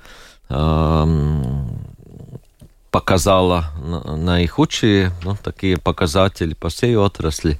показала 2.91 3.65
наихудшие 4.06 5.12
ну, 5.24 5.38
такие 5.41 5.78
показатели 5.78 6.54
по 6.54 6.69
всей 6.69 6.95
отрасли. 6.95 7.60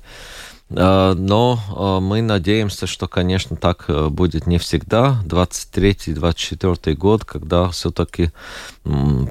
А, 0.74 1.14
но 1.16 1.60
а, 1.76 2.00
мы 2.00 2.22
надеемся, 2.22 2.88
что, 2.88 3.08
конечно, 3.08 3.56
так 3.56 3.86
э, 3.88 4.08
будет 4.08 4.48
не 4.48 4.58
всегда. 4.58 5.22
23-24 5.26 6.94
год, 6.94 7.26
когда 7.26 7.70
все-таки 7.70 8.32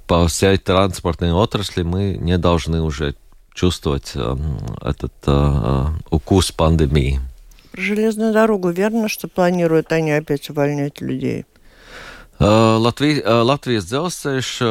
по 0.06 0.26
всей 0.28 0.58
транспортной 0.58 1.32
отрасли 1.32 1.82
мы 1.82 2.16
не 2.20 2.36
должны 2.36 2.82
уже 2.82 3.14
чувствовать 3.54 4.12
э, 4.14 4.36
этот 4.82 5.12
э, 5.26 5.86
укус 6.10 6.52
пандемии. 6.52 7.20
Про 7.72 7.80
железную 7.80 8.32
дорогу 8.32 8.70
верно, 8.70 9.08
что 9.08 9.28
планируют 9.28 9.92
они 9.92 10.12
опять 10.12 10.50
увольнять 10.50 11.00
людей? 11.00 11.44
Латвия, 12.38 13.42
Латвия 13.42 13.80
Дzelzceļš 13.80 14.62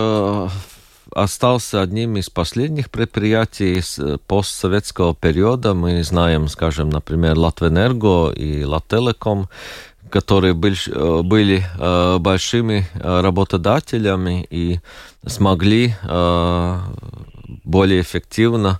остался 1.11 1.81
одним 1.81 2.17
из 2.17 2.29
последних 2.29 2.89
предприятий 2.89 3.81
э, 3.97 4.17
постсоветского 4.27 5.15
периода. 5.15 5.73
Мы 5.73 6.03
знаем, 6.03 6.47
скажем, 6.47 6.89
например, 6.89 7.37
Латвэнерго 7.37 8.31
и 8.31 8.63
Лателеком, 8.63 9.49
которые 10.09 10.53
были, 10.53 10.77
э, 10.87 11.21
были 11.23 11.63
э, 11.77 12.17
большими 12.19 12.87
работодателями 12.93 14.45
и 14.49 14.79
смогли 15.25 15.95
более 17.63 18.01
эффективно 18.01 18.79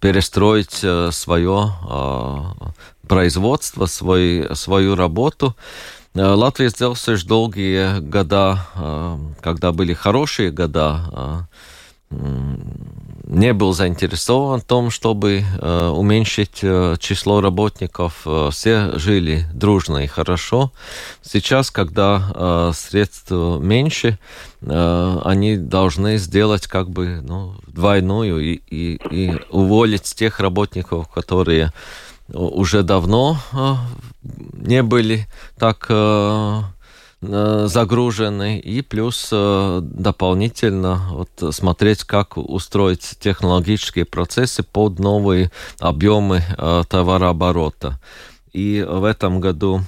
перестроить 0.00 0.84
свое 1.14 1.72
производство, 3.10 3.86
свой, 3.86 4.48
свою 4.54 4.94
работу. 4.94 5.56
Э, 6.14 6.22
Латвия 6.34 6.68
сделала 6.70 6.94
долгие 7.24 8.00
года, 8.00 8.66
э, 8.74 9.18
когда 9.40 9.72
были 9.72 9.94
хорошие 9.94 10.50
года, 10.50 11.46
э, 12.10 12.56
не 13.30 13.52
был 13.52 13.72
заинтересован 13.72 14.60
в 14.60 14.64
том, 14.64 14.90
чтобы 14.90 15.44
уменьшить 15.60 16.56
число 17.00 17.40
работников. 17.40 18.26
Все 18.50 18.98
жили 18.98 19.46
дружно 19.54 19.98
и 19.98 20.06
хорошо. 20.06 20.72
Сейчас, 21.22 21.70
когда 21.70 22.72
средств 22.74 23.30
меньше, 23.30 24.18
они 24.66 25.56
должны 25.56 26.18
сделать 26.18 26.66
как 26.66 26.90
бы 26.90 27.20
ну, 27.22 27.54
двойную 27.68 28.40
и, 28.40 28.60
и, 28.68 29.00
и 29.10 29.38
уволить 29.50 30.02
тех 30.02 30.40
работников, 30.40 31.08
которые 31.08 31.72
уже 32.32 32.82
давно 32.82 33.38
э, 33.52 33.74
не 34.54 34.82
были 34.82 35.26
так 35.58 35.86
э, 35.88 35.92
э, 35.94 36.62
загружены, 37.22 38.58
и 38.58 38.80
плюс 38.82 39.28
дополнительно 39.30 41.02
вот 41.10 41.54
смотреть, 41.54 42.04
как 42.04 42.36
устроить 42.36 43.16
технологические 43.20 44.06
процессы 44.06 44.62
под 44.62 44.98
новые 44.98 45.50
объемы 45.78 46.42
товарооборота. 46.88 48.00
И 48.52 48.84
в 48.88 49.04
этом 49.04 49.40
году 49.40 49.82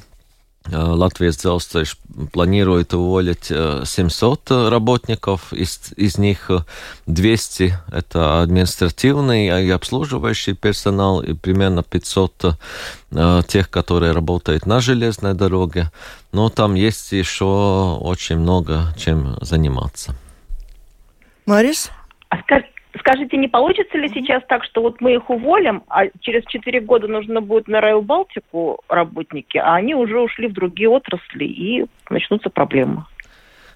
Латвия 0.70 1.30
Дzelzceļš 1.30 1.96
планирует 2.32 2.94
уволить 2.94 3.46
700 3.46 4.50
работников, 4.70 5.52
из, 5.52 5.92
из 5.96 6.18
них 6.18 6.50
200 7.06 7.78
это 7.90 8.42
административный 8.42 9.46
и 9.66 9.70
обслуживающий 9.70 10.54
персонал, 10.54 11.20
и 11.20 11.34
примерно 11.34 11.82
500 11.82 12.58
тех, 13.48 13.70
которые 13.70 14.12
работают 14.12 14.66
на 14.66 14.80
железной 14.80 15.34
дороге. 15.34 15.90
Но 16.32 16.48
там 16.48 16.74
есть 16.74 17.12
еще 17.12 17.98
очень 18.00 18.38
много 18.38 18.94
чем 18.96 19.36
заниматься. 19.40 20.14
Марис? 21.46 21.90
А 22.28 22.38
скажите, 22.42 22.71
скажите, 22.98 23.36
не 23.36 23.48
получится 23.48 23.98
ли 23.98 24.08
сейчас 24.08 24.42
так, 24.48 24.64
что 24.64 24.82
вот 24.82 25.00
мы 25.00 25.14
их 25.14 25.30
уволим, 25.30 25.82
а 25.88 26.06
через 26.20 26.44
4 26.46 26.80
года 26.80 27.08
нужно 27.08 27.40
будет 27.40 27.68
на 27.68 27.80
Rail 27.80 28.02
Балтику 28.02 28.80
работники, 28.88 29.58
а 29.58 29.74
они 29.74 29.94
уже 29.94 30.20
ушли 30.20 30.48
в 30.48 30.52
другие 30.52 30.88
отрасли 30.88 31.44
и 31.44 31.86
начнутся 32.10 32.50
проблемы? 32.50 33.04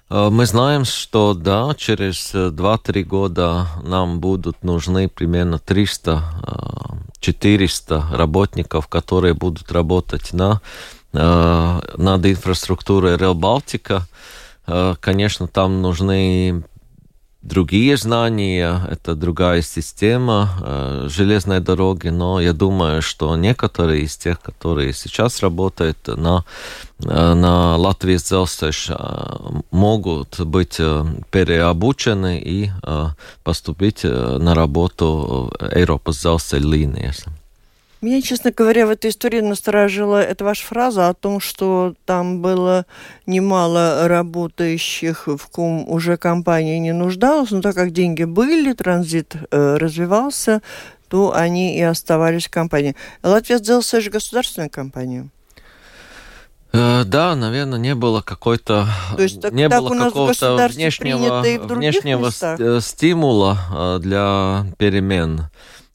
Э, 0.09 0.29
мы 0.29 0.45
знаем, 0.45 0.83
что 0.85 1.33
да, 1.33 1.73
через 1.75 2.33
2-3 2.33 3.03
года 3.03 3.67
нам 3.83 4.19
будут 4.19 4.63
нужны 4.63 5.09
примерно 5.09 5.55
300-400 5.55 8.15
работников, 8.15 8.87
которые 8.87 9.33
будут 9.33 9.71
работать 9.71 10.31
на, 10.33 10.61
над 11.11 12.25
инфраструктурой 12.25 13.15
Rail 13.15 13.33
Балтика. 13.33 14.03
Конечно, 14.99 15.47
там 15.47 15.81
нужны 15.81 16.63
другие 17.47 17.97
знания, 17.97 18.81
это 18.91 19.15
другая 19.15 19.61
система 19.61 20.49
э, 20.61 21.07
железной 21.09 21.59
дороги, 21.59 22.09
но 22.09 22.41
я 22.41 22.53
думаю, 22.53 23.01
что 23.01 23.35
некоторые 23.35 24.03
из 24.03 24.17
тех, 24.17 24.39
которые 24.41 24.93
сейчас 24.93 25.41
работают 25.41 25.97
на, 26.07 26.43
э, 26.99 27.33
на 27.33 27.77
Латвии 27.77 28.17
Зелсеш, 28.17 28.89
э, 28.89 28.95
могут 29.71 30.39
быть 30.41 30.77
переобучены 31.31 32.39
и 32.39 32.71
поступить 33.43 34.03
на 34.03 34.53
работу 34.53 35.51
Европа 35.75 36.11
Зелсель 36.11 36.65
линиях. 36.65 37.15
Меня, 37.99 38.21
честно 38.21 38.51
говоря, 38.51 38.85
в 38.85 38.91
этой 38.91 39.09
истории 39.09 39.41
насторожила 39.41 40.21
эта 40.21 40.45
ваша 40.45 40.63
фраза 40.63 41.09
о 41.09 41.15
том, 41.15 41.39
что 41.39 41.95
там 42.05 42.43
было 42.43 42.85
немало 43.25 44.07
работающих, 44.07 45.25
в 45.25 45.47
ком 45.47 45.89
уже 45.89 46.17
компания 46.17 46.79
не 46.79 46.93
нуждалась, 46.93 47.49
но 47.49 47.61
так 47.61 47.73
как 47.73 47.91
деньги 47.91 48.23
были, 48.23 48.73
транзит 48.73 49.35
э, 49.49 49.77
развивался, 49.77 50.61
то 51.09 51.33
они 51.35 51.75
и 51.75 51.81
оставались 51.81 52.47
в 52.47 52.51
компании. 52.51 52.95
Латвия 53.23 53.57
сделала 53.57 53.81
же 53.83 54.11
государственную 54.11 54.69
компанию. 54.69 55.31
Э, 56.73 57.03
да, 57.03 57.35
наверное, 57.35 57.79
не 57.79 57.95
было 57.95 58.21
какой-то, 58.21 58.87
не 59.51 59.69
так 59.69 59.81
было 59.81 59.97
какого-то 59.97 60.67
внешнего, 60.67 61.41
внешнего 61.41 62.27
местах? 62.27 62.83
стимула 62.83 63.57
э, 63.73 63.99
для 64.01 64.67
перемен. 64.77 65.49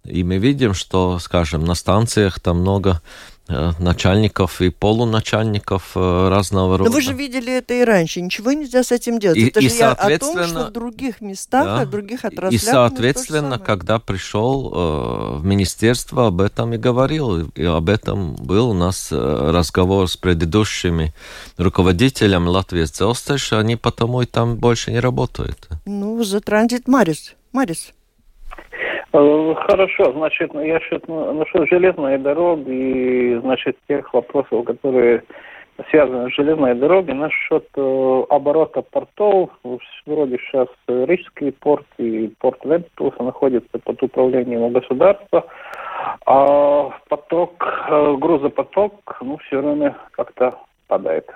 И 0.04 0.24
мы 0.24 0.38
видим, 0.38 0.74
что, 0.74 1.18
скажем, 1.20 1.64
на 1.64 1.76
станциях 1.76 2.40
там 2.40 2.58
много 2.58 3.00
э, 3.48 3.70
начальников 3.78 4.60
и 4.60 4.70
полуначальников 4.70 5.92
э, 5.94 6.28
разного 6.28 6.76
рода. 6.76 6.90
Но 6.90 6.96
вы 6.96 7.00
же 7.00 7.12
видели 7.12 7.52
это 7.52 7.74
и 7.74 7.84
раньше. 7.84 8.20
Ничего 8.20 8.50
нельзя 8.50 8.82
с 8.82 8.90
этим 8.90 9.20
делать. 9.20 9.38
И, 9.38 9.46
это 9.46 9.60
и 9.60 9.68
же 9.68 9.76
я 9.76 9.92
о 9.92 10.18
том, 10.18 10.44
что 10.44 10.66
в 10.66 10.72
других 10.72 11.20
местах, 11.20 11.64
да, 11.64 11.84
в 11.84 11.90
других 11.90 12.24
отраслях. 12.24 12.52
И, 12.52 12.58
соответственно, 12.58 13.60
когда 13.60 14.00
пришел 14.00 14.72
э, 14.74 15.38
в 15.38 15.44
министерство, 15.44 16.26
об 16.26 16.40
этом 16.40 16.72
и 16.72 16.78
говорил. 16.78 17.46
И 17.54 17.64
об 17.64 17.88
этом 17.88 18.34
был 18.34 18.70
у 18.70 18.74
нас 18.74 19.12
э, 19.12 19.16
разговор 19.16 20.08
с 20.08 20.16
предыдущими 20.16 21.14
руководителями 21.58 22.48
Латвии 22.48 22.86
Целстеша. 22.86 23.60
Они 23.60 23.76
потому 23.76 24.22
и 24.22 24.26
там 24.26 24.56
больше 24.56 24.90
не 24.90 24.98
работают. 24.98 25.68
Ну, 25.86 26.24
за 26.24 26.40
транзит 26.40 26.88
Марис. 26.88 27.34
Марис. 27.52 27.92
Э, 29.12 29.55
хорошо, 29.66 30.12
значит, 30.12 30.55
я 30.55 30.81
считаю, 30.81 31.03
ну, 31.07 31.33
насчет 31.35 31.68
железной 31.68 32.16
дороги 32.18 32.70
и, 32.70 33.35
значит, 33.40 33.77
тех 33.87 34.12
вопросов, 34.14 34.64
которые 34.64 35.22
связаны 35.90 36.31
с 36.31 36.35
железной 36.35 36.75
дорогой, 36.75 37.14
насчет 37.14 37.66
э, 37.77 38.22
оборота 38.31 38.81
портов, 38.83 39.51
вроде 40.07 40.38
сейчас 40.38 40.68
Рижский 40.87 41.53
порт 41.53 41.87
и 41.98 42.33
порт 42.38 42.64
Вентуса 42.64 43.22
находятся 43.22 43.79
под 43.79 44.03
управлением 44.03 44.72
государства, 44.72 45.46
а 46.25 46.90
поток, 47.09 47.66
э, 47.90 48.16
грузопоток, 48.18 49.18
ну, 49.20 49.37
все 49.38 49.61
время 49.61 49.96
как-то 50.12 50.59
падает. 50.87 51.29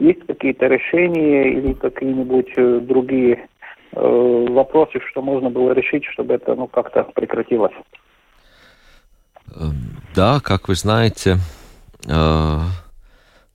Есть 0.00 0.26
какие-то 0.26 0.66
решения 0.66 1.50
или 1.50 1.74
какие-нибудь 1.74 2.52
э, 2.56 2.80
другие 2.80 3.48
Э, 3.92 4.46
вопросы, 4.50 5.00
что 5.10 5.22
можно 5.22 5.50
было 5.50 5.72
решить, 5.72 6.04
чтобы 6.12 6.34
это 6.34 6.54
ну, 6.54 6.66
как-то 6.66 7.04
прекратилось. 7.14 7.74
Да, 10.14 10.40
как 10.40 10.68
вы 10.68 10.74
знаете, 10.74 11.38
э, 12.06 12.60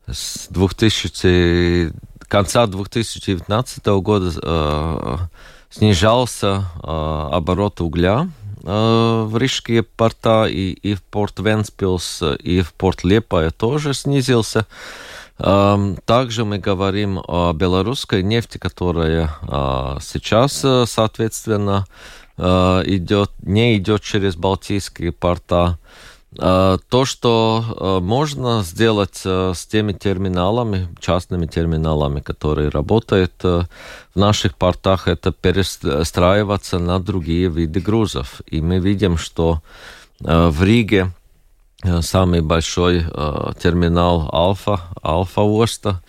с 0.07 0.47
2000, 0.49 1.93
конца 2.27 2.65
2019 2.65 3.85
года 4.01 4.31
э, 4.41 5.17
снижался 5.69 6.63
оборот 6.81 7.81
угля 7.81 8.27
в 8.61 9.37
рижские 9.37 9.83
порта 9.83 10.45
и, 10.45 10.71
и 10.71 10.93
в 10.93 11.03
порт 11.03 11.39
Венспилс, 11.39 12.23
и 12.39 12.61
в 12.61 12.73
порт 12.73 13.03
Лепая 13.03 13.49
тоже 13.49 13.93
снизился. 13.93 14.67
Также 15.37 16.45
мы 16.45 16.59
говорим 16.59 17.19
о 17.27 17.53
белорусской 17.53 18.21
нефти, 18.21 18.59
которая 18.59 19.35
а, 19.41 19.97
сейчас, 19.99 20.61
э, 20.63 20.85
соответственно, 20.87 21.87
э, 22.37 22.43
идет, 22.85 23.31
не 23.41 23.77
идет 23.77 24.03
через 24.03 24.35
Балтийские 24.35 25.11
порта. 25.11 25.79
А, 26.37 26.77
то, 26.87 27.05
что 27.05 27.63
э, 27.65 27.99
можно 28.03 28.61
сделать 28.61 29.21
с 29.25 29.65
теми 29.65 29.93
терминалами, 29.93 30.87
частными 30.99 31.47
терминалами, 31.47 32.19
которые 32.19 32.69
работают 32.69 33.33
в 33.41 33.67
наших 34.13 34.55
портах, 34.55 35.07
это 35.07 35.31
перестраиваться 35.31 36.77
на 36.77 36.99
другие 36.99 37.49
виды 37.49 37.81
грузов. 37.81 38.41
И 38.45 38.61
мы 38.61 38.77
видим, 38.77 39.17
что 39.17 39.61
в 40.19 40.63
Риге 40.63 41.11
самый 42.01 42.41
большой 42.41 43.05
э, 43.05 43.53
терминал 43.61 44.29
Альфа, 44.33 44.79
Альфа 45.03 45.41
Оста, 45.41 46.01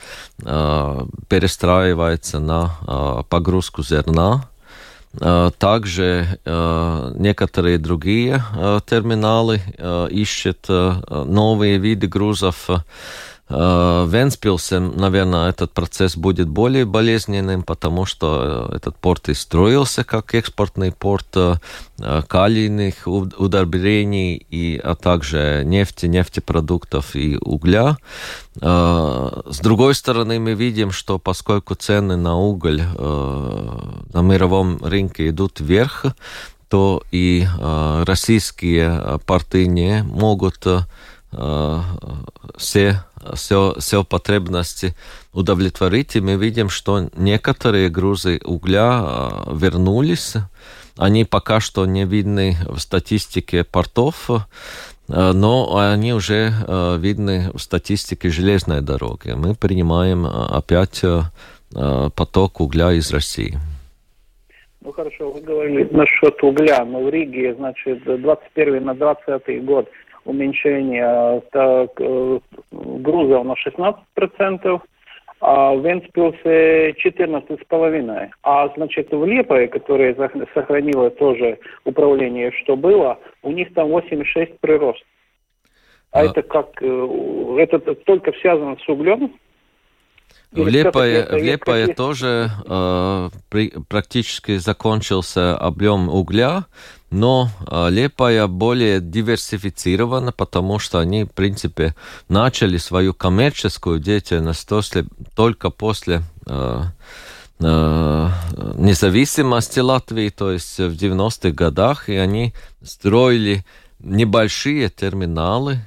э, 0.43 1.01
перестраивается 1.29 2.39
на 2.39 2.77
э, 2.87 3.23
погрузку 3.29 3.83
зерна. 3.83 4.49
Э, 5.21 5.51
также 5.59 6.39
э, 6.45 7.13
некоторые 7.17 7.79
другие 7.79 8.43
э, 8.57 8.81
терминалы 8.87 9.61
э, 9.79 10.09
ищут 10.11 10.67
э, 10.69 11.25
новые 11.27 11.79
виды 11.79 12.07
грузов. 12.07 12.71
Э, 12.71 12.79
в 13.47 14.09
Венспилсе, 14.09 14.79
наверное, 14.79 15.51
этот 15.51 15.71
процесс 15.73 16.17
будет 16.17 16.49
более 16.49 16.87
болезненным, 16.87 17.63
потому 17.63 18.07
что 18.07 18.71
э, 18.73 18.77
этот 18.77 18.97
порт 18.97 19.29
и 19.29 19.35
строился 19.35 20.03
как 20.03 20.35
экспортный 20.35 20.93
порт 20.93 21.27
э, 21.37 21.57
калийных 22.27 23.07
удобрений, 23.07 24.37
и, 24.37 24.81
а 24.83 24.95
также 24.95 25.63
нефти, 25.67 26.07
нефтепродуктов 26.07 27.15
и 27.15 27.37
угля. 27.39 27.99
Э, 28.63 29.43
с 29.51 29.59
другой 29.59 29.95
стороны, 29.95 30.41
мы 30.41 30.55
видим, 30.55 30.91
что 30.91 31.19
поскольку 31.19 31.75
цены 31.75 32.17
на 32.17 32.37
уголь 32.37 32.83
на 32.83 34.23
мировом 34.23 34.83
рынке 34.83 35.29
идут 35.29 35.61
вверх, 35.61 36.07
то 36.69 37.03
и 37.11 37.47
российские 38.07 39.21
порты 39.27 39.67
не 39.67 40.03
могут 40.03 40.67
все 42.57 43.01
все, 43.35 43.75
все 43.79 44.05
потребности 44.05 44.95
удовлетворить. 45.33 46.17
И 46.17 46.21
мы 46.21 46.37
видим, 46.37 46.69
что 46.69 47.09
некоторые 47.17 47.89
грузы 47.89 48.41
угля 48.45 48.91
а, 48.93 49.53
вернулись. 49.53 50.35
Они 50.97 51.25
пока 51.25 51.61
что 51.61 51.87
не 51.87 52.05
видны 52.05 52.57
в 52.69 52.79
статистике 52.79 53.65
портов, 53.65 54.31
а, 54.31 55.33
но 55.33 55.77
они 55.77 56.13
уже 56.13 56.53
видны 56.99 57.51
в 57.53 57.59
статистике 57.59 58.31
железной 58.31 58.81
дороги. 58.81 59.33
Мы 59.33 59.55
принимаем 59.55 60.27
опять 60.27 61.03
поток 61.71 62.61
угля 62.61 62.93
из 62.93 63.11
России. 63.11 63.59
Ну 64.81 64.93
хорошо, 64.93 65.31
вы 65.31 65.41
говорили 65.41 65.89
насчет 65.91 66.41
угля, 66.43 66.85
но 66.85 67.03
в 67.03 67.09
Риге, 67.09 67.55
значит, 67.55 68.05
21 68.05 68.85
на 68.85 68.95
20 68.95 69.65
год– 69.65 69.89
уменьшение 70.25 71.43
так, 71.53 71.91
э, 71.99 72.39
грузов 72.73 73.45
на 73.45 73.55
16%, 73.55 74.81
а 75.41 75.75
в 75.75 75.85
Венспилсе 75.85 76.93
14,5%. 76.93 78.31
А 78.43 78.69
значит 78.77 79.13
в 79.13 79.25
Лепое, 79.25 79.69
которое 79.69 80.15
сохранило 80.55 81.11
тоже 81.11 81.59
управление, 81.85 82.51
что 82.63 82.77
было, 82.77 83.19
у 83.43 83.51
них 83.51 83.73
там 83.75 83.89
8,6 83.89 84.59
прирост. 84.61 85.05
А, 86.13 86.21
а 86.21 86.25
это 86.25 86.43
как, 86.43 86.81
э, 86.81 87.57
это 87.59 87.79
только 87.95 88.33
связано 88.41 88.77
с 88.77 88.89
углем? 88.89 89.33
В 90.53 90.69
Лепое, 90.69 91.27
в 91.27 91.43
Лепое 91.43 91.89
тоже 91.95 92.49
э, 92.69 93.29
при, 93.51 93.73
практически 93.89 94.57
закончился 94.57 95.57
объем 95.57 96.09
угля, 96.09 96.67
но 97.15 97.49
э, 97.67 97.89
Лепая 97.91 98.47
более 98.49 99.01
диверсифицирована, 99.01 100.33
потому 100.33 100.81
что 100.81 100.99
они, 100.99 101.25
в 101.25 101.31
принципе, 101.31 101.95
начали 102.29 102.77
свою 102.77 103.15
коммерческую 103.15 104.01
деятельность 104.01 104.69
только 105.37 105.71
после 105.71 106.23
э, 106.47 106.83
независимости 107.61 109.79
Латвии, 109.79 110.29
то 110.29 110.51
есть 110.51 110.77
в 110.79 110.91
90-х 110.91 111.51
годах, 111.51 112.09
и 112.09 112.17
они 112.17 112.53
строили 112.83 113.65
небольшие 114.01 114.91
терминалы, 114.91 115.79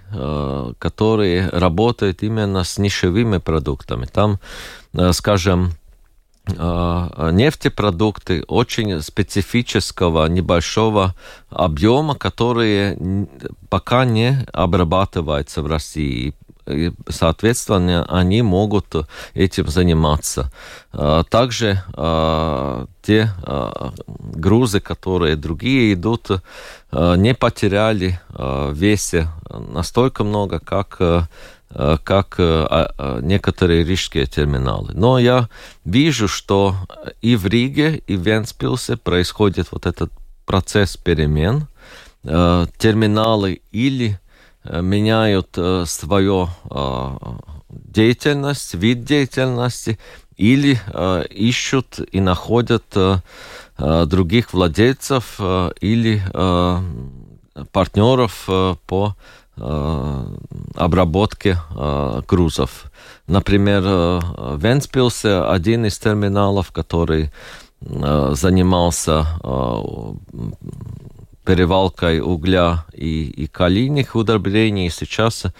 которые 0.79 1.49
работают 1.49 2.23
именно 2.23 2.63
с 2.63 2.77
нишевыми 2.77 3.37
продуктами. 3.37 4.05
Там, 4.05 4.39
скажем, 5.11 5.73
нефтепродукты 6.47 8.43
очень 8.47 9.01
специфического 9.01 10.27
небольшого 10.27 11.15
объема, 11.49 12.15
которые 12.15 13.27
пока 13.69 14.05
не 14.05 14.45
обрабатываются 14.53 15.61
в 15.61 15.67
России 15.67 16.33
и, 16.67 16.91
соответственно, 17.09 18.05
они 18.09 18.41
могут 18.41 18.93
этим 19.33 19.67
заниматься. 19.67 20.51
А, 20.91 21.23
также 21.23 21.83
а, 21.93 22.85
те 23.01 23.29
а, 23.43 23.93
грузы, 24.07 24.79
которые 24.79 25.35
другие 25.35 25.93
идут, 25.93 26.29
не 26.91 27.35
потеряли 27.35 28.19
весе 28.71 29.27
настолько 29.49 30.23
много, 30.23 30.59
как 30.59 31.27
как 31.69 32.39
некоторые 32.39 33.83
рижские 33.83 34.25
терминалы. 34.25 34.93
Но 34.93 35.19
я 35.19 35.49
вижу, 35.83 36.27
что 36.27 36.75
и 37.21 37.35
в 37.35 37.45
Риге, 37.45 38.01
и 38.07 38.15
в 38.15 38.21
Венспилсе 38.21 38.95
происходит 38.95 39.71
вот 39.71 39.85
этот 39.85 40.11
процесс 40.45 40.95
перемен. 40.95 41.67
Терминалы 42.23 43.61
или 43.71 44.19
Э, 44.69 44.81
меняют 44.81 45.57
э, 45.57 45.85
свою 45.85 46.49
э, 46.69 47.17
деятельность, 47.69 48.73
вид 48.73 49.03
деятельности, 49.03 49.97
или 50.35 50.79
ищут 51.31 51.99
и 52.11 52.21
находят 52.21 52.95
других 53.79 54.53
владельцев 54.53 55.39
или 55.81 56.21
партнеров 57.71 58.43
по 58.85 59.15
обработке 59.57 61.57
грузов. 62.27 62.85
Например, 63.27 63.81
в 63.81 64.59
Венспилсе 64.59 65.41
один 65.41 65.85
из 65.85 65.97
терминалов, 65.97 66.71
который 66.71 67.31
занимался 67.81 69.25
перевалкой 71.47 72.19
угля 72.19 72.85
и, 72.93 73.23
и 73.23 73.47
калийных 73.47 74.15
удобрений 74.15 74.89
сейчас 74.89 75.45
э, 75.45 75.51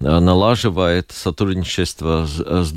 налаживает 0.00 1.12
сотрудничество 1.12 2.26
с, 2.26 2.66
с 2.66 2.72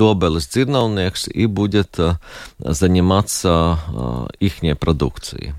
Дзирнауниекс 0.47 1.27
и 1.27 1.45
будет 1.45 1.99
э, 1.99 2.13
заниматься 2.59 3.79
э, 3.87 4.27
их 4.39 4.79
продукцией. 4.79 5.53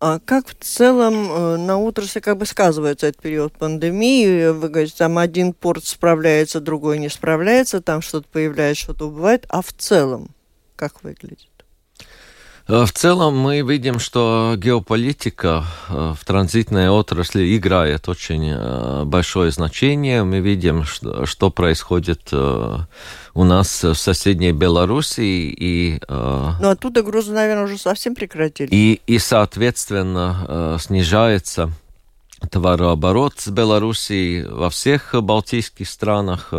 А 0.00 0.20
как 0.20 0.46
в 0.46 0.54
целом 0.60 1.66
на 1.66 1.76
отрасли 1.78 2.20
как 2.20 2.38
бы 2.38 2.46
сказывается 2.46 3.08
этот 3.08 3.20
период 3.20 3.52
пандемии? 3.54 4.50
Вы 4.50 4.68
говорите, 4.68 4.94
там 4.96 5.18
один 5.18 5.52
порт 5.52 5.84
справляется, 5.84 6.60
другой 6.60 6.98
не 6.98 7.08
справляется, 7.08 7.80
там 7.80 8.00
что-то 8.00 8.28
появляется, 8.30 8.84
что-то 8.84 9.08
убывает, 9.08 9.44
а 9.48 9.60
в 9.60 9.72
целом 9.72 10.30
как 10.76 11.02
выглядит? 11.02 11.57
Э, 12.68 12.84
в 12.84 12.92
целом 12.92 13.36
мы 13.36 13.62
видим, 13.62 13.98
что 13.98 14.54
геополитика 14.56 15.64
э, 15.88 16.14
в 16.18 16.24
транзитной 16.24 16.90
отрасли 16.90 17.56
играет 17.56 18.08
очень 18.08 18.52
э, 18.54 19.04
большое 19.04 19.50
значение. 19.50 20.22
Мы 20.22 20.40
видим, 20.40 20.84
что, 20.84 21.50
происходит 21.50 22.32
у 22.32 23.44
нас 23.44 23.82
в 23.82 23.94
соседней 23.94 24.52
Белоруссии. 24.52 25.54
И, 25.58 26.00
Но 26.08 26.70
оттуда 26.70 27.02
грузы, 27.02 27.32
наверное, 27.32 27.64
уже 27.64 27.78
совсем 27.78 28.14
прекратили. 28.14 28.68
И, 28.70 29.00
и 29.06 29.18
соответственно, 29.18 30.76
снижается 30.78 31.72
товарооборот 32.50 33.34
с 33.38 33.48
Белоруссией 33.48 34.44
во 34.44 34.70
всех 34.70 35.14
балтийских 35.14 35.88
странах. 35.88 36.52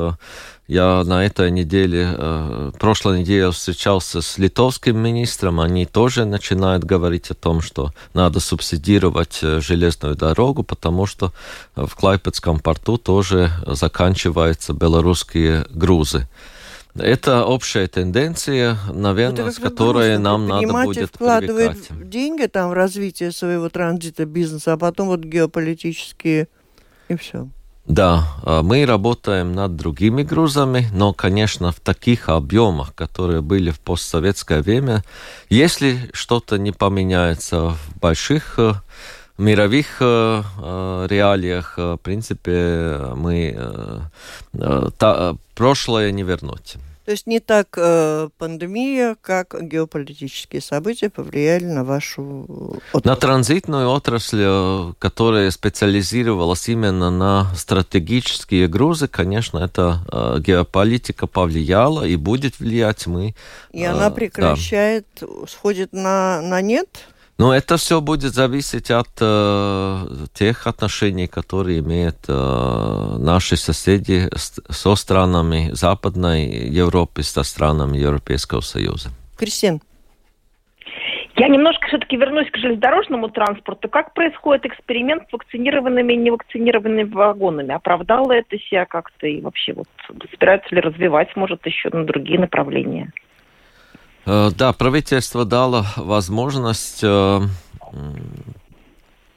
Я 0.68 1.04
на 1.04 1.26
этой 1.26 1.50
неделе, 1.50 2.14
э, 2.16 2.72
прошлой 2.78 3.22
неделе 3.22 3.50
встречался 3.50 4.22
с 4.22 4.38
литовским 4.38 5.00
министром. 5.00 5.60
Они 5.60 5.88
тоже 5.88 6.26
начинают 6.26 6.84
говорить 6.84 7.32
о 7.32 7.34
том, 7.34 7.62
что 7.62 7.92
надо 8.14 8.40
субсидировать 8.40 9.40
э, 9.42 9.62
железную 9.62 10.16
дорогу, 10.16 10.62
потому 10.62 11.08
что 11.08 11.34
в 11.76 11.90
Клайпецком 11.96 12.60
порту 12.60 12.98
тоже 13.00 13.52
заканчиваются 13.66 14.74
белорусские 14.74 15.66
грузы. 15.72 16.28
Это 17.00 17.46
общая 17.46 17.88
тенденция, 17.88 18.78
наверное, 18.92 19.46
вот 19.46 19.56
с 19.56 19.60
которой 19.60 20.18
нам 20.18 20.48
надо 20.48 20.68
будет 20.68 21.10
вкладывает 21.14 21.88
привыкать. 21.88 22.10
деньги 22.10 22.46
там 22.46 22.70
в 22.70 22.74
развитие 22.74 23.32
своего 23.32 23.70
транзита 23.70 24.26
бизнеса, 24.26 24.74
а 24.74 24.78
потом 24.78 25.08
вот 25.08 25.22
геополитические 25.22 26.48
и 27.08 27.16
все. 27.16 27.48
Да, 27.90 28.28
а, 28.44 28.62
мы 28.62 28.86
работаем 28.86 29.54
над 29.54 29.76
другими 29.76 30.22
грузами, 30.22 30.88
но, 30.94 31.12
конечно, 31.12 31.72
в 31.72 31.80
таких 31.80 32.30
объемах, 32.30 32.94
которые 32.94 33.42
были 33.42 33.72
в 33.72 33.80
постсоветское 33.80 34.62
время, 34.62 35.04
если 35.50 36.10
что-то 36.14 36.60
не 36.60 36.72
поменяется 36.72 37.70
в 37.70 38.00
больших 38.00 38.60
э, 38.60 38.74
мировых 39.40 39.98
э, 40.02 40.44
э, 40.62 41.08
реалиях, 41.10 41.78
в 41.78 41.98
принципе, 41.98 43.00
мы 43.16 43.58
та, 45.00 45.36
прошлое 45.56 46.12
не 46.12 46.22
вернуть. 46.22 46.78
То 47.10 47.14
есть 47.14 47.26
не 47.26 47.40
так 47.40 47.70
э, 47.76 48.30
пандемия, 48.38 49.18
как 49.20 49.56
геополитические 49.60 50.62
события 50.62 51.10
повлияли 51.10 51.66
на 51.66 51.84
вашу 51.84 52.46
отрасль? 52.84 53.08
На 53.10 53.16
транзитную 53.16 53.90
отрасль, 53.90 54.44
э, 54.44 54.94
которая 55.00 55.50
специализировалась 55.50 56.70
именно 56.70 57.10
на 57.10 57.52
стратегические 57.56 58.68
грузы, 58.68 59.08
конечно, 59.08 59.58
эта 59.58 60.06
э, 60.12 60.40
геополитика 60.42 61.26
повлияла 61.26 62.04
и 62.04 62.16
будет 62.16 62.60
влиять. 62.60 63.08
Мы, 63.08 63.34
и 63.72 63.82
э, 63.82 63.88
она 63.88 64.12
прекращает, 64.12 65.08
да. 65.20 65.28
сходит 65.48 65.92
на, 65.94 66.44
на 66.44 66.62
нет? 66.62 67.08
Но 67.40 67.56
это 67.56 67.78
все 67.78 68.02
будет 68.02 68.34
зависеть 68.34 68.92
от 68.92 69.08
э, 69.22 69.98
тех 70.34 70.68
отношений, 70.68 71.28
которые 71.28 71.80
имеют 71.80 72.18
э, 72.28 73.18
наши 73.18 73.56
соседи 73.56 74.28
с, 74.36 74.62
со 74.70 74.96
странами 74.96 75.70
Западной 75.72 76.48
Европы, 76.68 77.24
со 77.24 77.44
странами 77.44 77.98
Европейского 77.98 78.60
Союза. 78.60 79.12
Кристин. 79.38 79.80
Я 81.38 81.48
немножко 81.48 81.88
все-таки 81.88 82.18
вернусь 82.18 82.52
к 82.52 82.58
железнодорожному 82.58 83.30
транспорту. 83.30 83.88
Как 83.88 84.14
происходит 84.14 84.66
эксперимент 84.66 85.24
с 85.30 85.32
вакцинированными 85.32 86.12
и 86.12 86.18
невакцинированными 86.18 87.04
вагонами? 87.04 87.74
Оправдало 87.74 88.34
это 88.34 88.60
себя 88.60 88.84
как-то 88.84 89.28
и 89.28 89.40
вообще 89.40 89.72
вот 89.72 89.88
собираются 90.30 90.76
ли 90.76 90.82
развивать, 90.82 91.34
может, 91.38 91.66
еще 91.66 91.90
на 91.94 92.04
другие 92.04 92.38
направления? 92.38 93.14
Э, 94.26 94.52
да, 94.56 94.74
правительство 94.74 95.46
дало 95.46 95.86
возможность 95.96 97.00
э, 97.04 97.42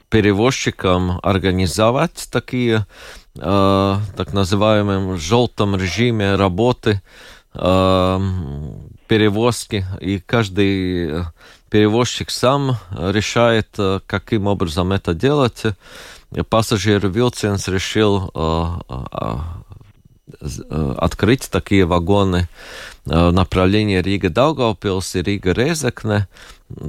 перевозчикам 0.09 1.19
организовать 1.23 2.27
такие 2.31 2.85
э, 3.35 3.97
так 4.15 4.33
называемом 4.33 5.17
желтом 5.17 5.75
режиме 5.75 6.35
работы 6.35 7.01
перевозки, 9.07 9.85
и 10.01 10.17
каждый 10.19 11.23
перевозчик 11.69 12.31
сам 12.31 12.77
решает, 12.89 13.77
каким 14.07 14.47
образом 14.47 14.91
это 14.91 15.13
делать. 15.13 15.61
Pasažieru 16.49 17.07
vilciens 17.07 17.67
решил 17.67 18.31
открыть 20.97 21.49
такие 21.51 21.85
вагоны 21.85 22.47
Э, 23.05 23.31
направление 23.31 24.01
Рига-Даугавпилс 24.01 25.15
и 25.15 25.21
Рига-Резекне, 25.21 26.29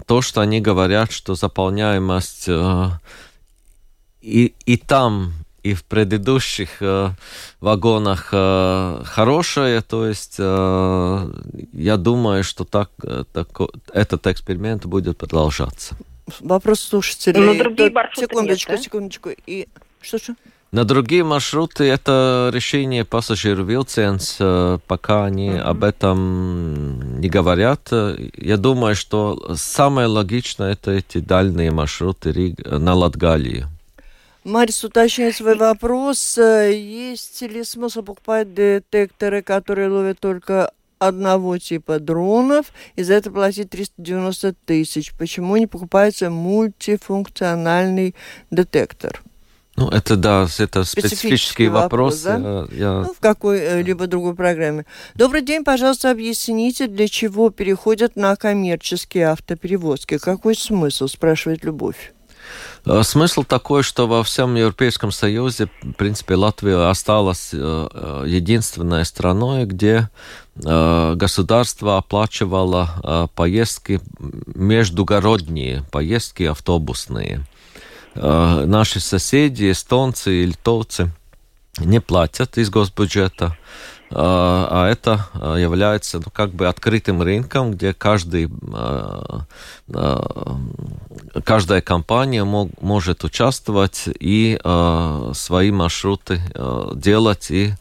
то, 0.06 0.22
что 0.22 0.40
они 0.40 0.60
говорят, 0.60 1.10
что 1.10 1.34
заполняемость 1.34 2.44
э, 2.46 2.90
и, 4.22 4.54
и 4.64 4.76
там, 4.76 5.32
и 5.64 5.74
в 5.74 5.82
предыдущих 5.82 6.80
э, 6.80 7.10
вагонах 7.60 8.26
хорошая, 8.26 9.82
то 9.82 10.06
есть 10.06 10.38
я 10.38 11.96
думаю, 11.96 12.44
что 12.44 12.64
так, 12.64 12.90
так, 13.32 13.48
этот 13.92 14.26
эксперимент 14.28 14.86
будет 14.86 15.18
продолжаться. 15.18 15.96
Вопрос 16.40 16.80
слушателей. 16.80 17.40
Но 17.40 17.54
другие 17.54 17.92
секундочку, 18.14 18.70
нет, 18.70 18.78
да? 18.78 18.84
секундочку. 18.84 19.30
И 19.46 19.66
что-что? 20.00 20.36
На 20.74 20.84
другие 20.84 21.22
маршруты 21.22 21.84
это 21.84 22.50
решение 22.52 23.04
пассажир 23.04 23.62
Вилценс, 23.62 24.38
э, 24.40 24.78
пока 24.88 25.24
они 25.24 25.50
mm-hmm. 25.50 25.60
об 25.60 25.84
этом 25.84 27.20
не 27.20 27.28
говорят. 27.28 27.92
Я 27.92 28.56
думаю, 28.56 28.96
что 28.96 29.54
самое 29.54 30.08
логичное 30.08 30.72
это 30.72 30.90
эти 30.90 31.18
дальние 31.18 31.70
маршруты 31.70 32.56
на 32.66 32.92
Латгалии. 32.94 33.68
Марис 34.42 34.82
уточняет 34.82 35.36
свой 35.36 35.54
вопрос. 35.54 36.38
Есть 36.38 37.40
ли 37.42 37.62
смысл 37.62 38.02
покупать 38.02 38.52
детекторы, 38.52 39.42
которые 39.42 39.88
ловят 39.88 40.18
только 40.18 40.72
одного 40.98 41.56
типа 41.56 42.00
дронов, 42.00 42.72
и 42.96 43.04
за 43.04 43.14
это 43.14 43.30
платить 43.30 43.70
390 43.70 44.56
тысяч. 44.66 45.12
Почему 45.16 45.56
не 45.56 45.68
покупается 45.68 46.30
мультифункциональный 46.30 48.16
детектор? 48.50 49.22
Ну, 49.76 49.88
это 49.88 50.16
да, 50.16 50.46
это 50.58 50.84
специфический 50.84 51.68
вопрос. 51.68 52.24
вопрос 52.24 52.68
да? 52.70 52.76
я... 52.76 53.02
ну, 53.06 53.14
в 53.14 53.18
какой-либо 53.18 54.06
другой 54.06 54.34
программе. 54.34 54.86
Добрый 55.14 55.42
день, 55.42 55.64
пожалуйста, 55.64 56.12
объясните, 56.12 56.86
для 56.86 57.08
чего 57.08 57.50
переходят 57.50 58.14
на 58.14 58.36
коммерческие 58.36 59.28
автоперевозки. 59.30 60.18
Какой 60.18 60.54
смысл, 60.54 61.08
спрашивает 61.08 61.64
Любовь. 61.64 62.12
Э, 62.86 63.02
смысл 63.02 63.44
такой, 63.44 63.82
что 63.82 64.06
во 64.06 64.22
всем 64.22 64.54
Европейском 64.54 65.10
Союзе, 65.10 65.68
в 65.82 65.92
принципе, 65.92 66.34
Латвия 66.34 66.88
осталась 66.88 67.50
э, 67.52 67.58
э, 67.58 68.24
единственной 68.26 69.04
страной, 69.04 69.64
где 69.64 70.08
государство 70.56 71.96
оплачивало 71.96 73.28
поездки 73.34 74.00
междугородние, 74.54 75.82
поездки 75.90 76.44
автобусные. 76.44 77.44
Наши 78.14 79.00
соседи, 79.00 79.70
эстонцы 79.70 80.42
и 80.42 80.46
литовцы, 80.46 81.10
не 81.78 82.00
платят 82.00 82.56
из 82.58 82.70
госбюджета 82.70 83.56
а, 84.16 84.68
а 84.70 84.88
это 84.90 85.26
а, 85.34 85.56
является 85.56 86.18
ну, 86.18 86.26
как 86.32 86.50
бы 86.50 86.68
открытым 86.68 87.20
рынком, 87.22 87.72
где 87.72 87.92
каждый, 87.92 88.48
каждая 91.44 91.80
компания 91.80 92.44
мог, 92.44 92.70
может 92.80 93.24
участвовать 93.24 94.04
и 94.06 94.58
свои 95.34 95.70
маршруты 95.72 96.40
делать 96.94 97.50
и 97.50 97.72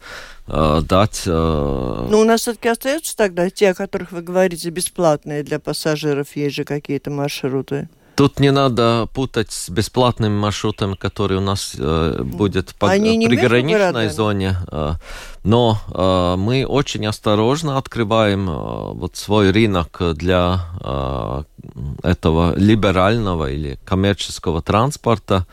дать... 0.46 1.22
Ну, 1.26 2.20
у 2.20 2.24
нас 2.24 2.42
все-таки 2.42 2.68
остаются 2.68 3.16
тогда 3.16 3.48
те, 3.48 3.70
о 3.70 3.74
которых 3.74 4.12
вы 4.12 4.22
говорите, 4.22 4.70
бесплатные 4.70 5.42
для 5.42 5.58
пассажиров, 5.58 6.34
есть 6.34 6.56
же 6.56 6.64
какие-то 6.64 7.10
маршруты? 7.10 7.88
Тут 8.14 8.40
не 8.40 8.52
надо 8.52 9.08
путать 9.12 9.50
с 9.50 9.68
бесплатными 9.68 10.36
маршрутами, 10.38 10.94
которые 10.94 11.38
у 11.38 11.42
нас 11.42 11.74
э, 11.76 12.22
будет 12.22 12.74
по 12.74 12.88
приграничной 12.88 14.08
зоне. 14.08 14.56
Э, 14.70 14.94
но 15.44 15.78
э, 15.92 16.36
мы 16.38 16.64
очень 16.64 17.06
осторожно 17.06 17.76
открываем 17.76 18.48
э, 18.48 18.52
вот 18.94 19.16
свой 19.16 19.50
рынок 19.50 20.00
для 20.14 20.60
э, 20.80 21.42
этого 22.02 22.56
либерального 22.56 23.50
или 23.50 23.78
коммерческого 23.84 24.62
транспорта 24.62 25.46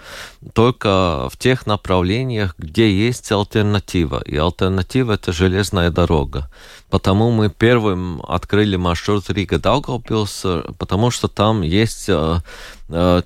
только 0.54 1.28
в 1.30 1.38
тех 1.38 1.66
направлениях, 1.66 2.56
где 2.58 2.90
есть 2.90 3.32
альтернатива. 3.32 4.22
И 4.26 4.38
альтернатива– 4.38 5.12
это 5.14 5.34
железная 5.34 5.92
дорога. 5.92 6.50
Потому 6.90 7.32
мы 7.32 7.50
первым 7.50 8.22
открыли 8.28 8.76
маршрут 8.76 9.30
Рига-Даугавпилс, 9.30 10.46
потому 10.78 11.12
что 11.12 11.28
там 11.28 11.62
есть 11.62 12.10
э, 12.10 12.14
э, 12.14 12.40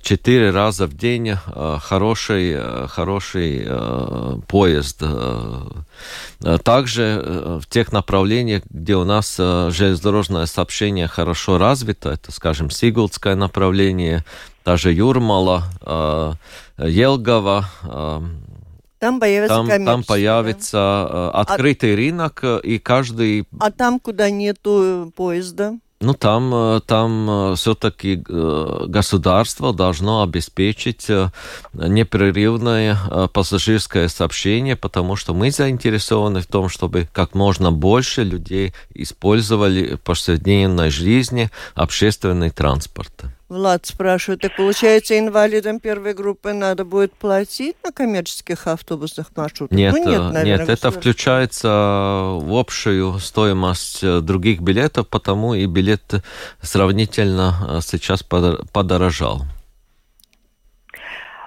четыре 0.02 0.50
раза 0.50 0.86
в 0.86 0.94
день 0.94 1.30
э, 1.30 1.78
хороший, 1.80 2.56
хороший 2.88 3.66
поезд. 4.46 5.02
Также 6.62 7.60
в 7.60 7.66
тех 7.68 7.92
направлениях, 7.92 8.62
где 8.68 8.96
у 8.96 9.04
нас 9.04 9.36
железнодорожное 9.36 10.46
сообщение 10.46 11.08
хорошо 11.08 11.58
развито, 11.58 12.10
это, 12.10 12.30
скажем, 12.32 12.70
Сигулдское 12.70 13.34
направление, 13.34 14.24
даже 14.64 14.92
Юрмала, 14.92 15.64
Елгова, 16.78 17.68
там 18.98 19.20
появится 19.20 19.54
там, 19.54 19.84
там 19.84 20.04
появится 20.04 20.72
да? 20.72 21.30
Э, 21.34 21.40
открытый 21.40 21.92
а, 21.92 21.96
рынок, 21.96 22.40
э, 22.42 22.60
и 22.62 22.78
каждый... 22.78 23.46
А 23.60 23.70
там, 23.70 24.00
куда 24.00 24.30
нету 24.30 25.12
поезда? 25.14 25.78
Ну, 26.00 26.12
там, 26.12 26.54
э, 26.54 26.80
там 26.86 27.54
все-таки 27.56 28.16
государство 28.16 29.72
должно 29.72 30.22
обеспечить 30.22 31.08
непрерывное 31.72 32.98
пассажирское 33.32 34.08
сообщение, 34.08 34.76
потому 34.76 35.16
что 35.16 35.34
мы 35.34 35.50
заинтересованы 35.50 36.40
в 36.40 36.46
том, 36.46 36.68
чтобы 36.68 37.08
как 37.12 37.34
можно 37.34 37.72
больше 37.72 38.24
людей 38.24 38.74
использовали 38.94 39.94
в 39.94 40.00
повседневной 40.00 40.90
жизни 40.90 41.50
общественный 41.74 42.50
транспорт. 42.50 43.35
Влад 43.48 43.86
спрашивает, 43.86 44.40
так 44.40 44.56
получается, 44.56 45.16
инвалидам 45.16 45.78
первой 45.78 46.14
группы 46.14 46.52
надо 46.52 46.84
будет 46.84 47.12
платить 47.14 47.76
на 47.84 47.92
коммерческих 47.92 48.66
автобусных 48.66 49.28
маршрутах? 49.36 49.76
Нет, 49.76 49.92
ну, 49.92 49.98
нет, 49.98 50.32
наверное, 50.32 50.66
нет 50.66 50.68
это 50.68 50.90
включается 50.90 51.68
в 51.68 52.58
общую 52.58 53.20
стоимость 53.20 54.02
э, 54.02 54.20
других 54.20 54.60
билетов, 54.60 55.06
потому 55.06 55.54
и 55.54 55.66
билет 55.66 56.24
сравнительно 56.60 57.54
э, 57.68 57.80
сейчас 57.82 58.24
подорожал. 58.24 59.42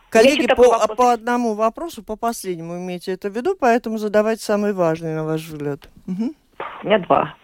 Коллеги, 0.09 0.47
по, 0.47 0.87
по 0.95 1.11
одному 1.11 1.53
вопросу, 1.53 2.01
по 2.01 2.15
последнему 2.15 2.77
имейте 2.77 3.11
это 3.11 3.29
в 3.29 3.35
виду, 3.35 3.57
поэтому 3.59 3.97
задавайте 3.97 4.43
самый 4.43 4.71
важный, 4.71 5.13
на 5.13 5.25
ваш 5.25 5.41
взгляд. 5.41 5.89
Угу. 6.07 6.33
У 6.83 6.87
меня 6.87 6.99
два. 6.99 7.35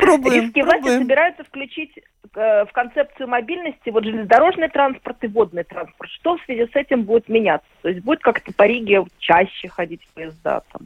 Пробуем, 0.00 0.46
Риски 0.46 0.62
власти 0.62 0.98
собираются 0.98 1.44
включить 1.44 1.92
э, 2.34 2.64
в 2.64 2.72
концепцию 2.72 3.28
мобильности 3.28 3.90
вот 3.90 4.04
железнодорожный 4.04 4.68
транспорт 4.68 5.16
и 5.22 5.28
водный 5.28 5.64
транспорт. 5.64 6.10
Что 6.10 6.36
в 6.36 6.42
связи 6.44 6.66
с 6.66 6.74
этим 6.74 7.04
будет 7.04 7.28
меняться? 7.28 7.68
То 7.82 7.88
есть 7.88 8.04
будет 8.04 8.20
как-то 8.20 8.52
по 8.52 8.64
Риге 8.64 9.04
чаще 9.18 9.68
ходить 9.68 10.06
поезда, 10.14 10.62
там, 10.72 10.82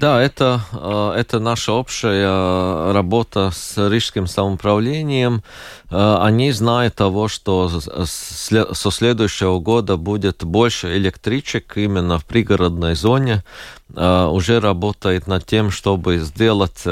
да, 0.00 0.22
это, 0.22 0.62
э, 0.72 1.12
это 1.18 1.38
наша 1.40 1.72
общая 1.72 2.92
работа 2.92 3.50
с 3.52 3.76
рижским 3.76 4.26
самоуправлением. 4.26 5.42
Э, 5.90 6.16
они 6.22 6.52
знают 6.52 6.94
того, 6.94 7.28
что 7.28 7.68
со 7.68 8.90
следующего 8.90 9.58
года 9.58 9.98
будет 9.98 10.42
больше 10.42 10.96
электричек 10.96 11.76
именно 11.76 12.18
в 12.18 12.24
пригородной 12.24 12.94
зоне. 12.94 13.44
Э, 13.94 14.24
уже 14.24 14.58
работает 14.60 15.26
над 15.26 15.44
тем, 15.44 15.70
чтобы 15.70 16.18
сделать 16.18 16.82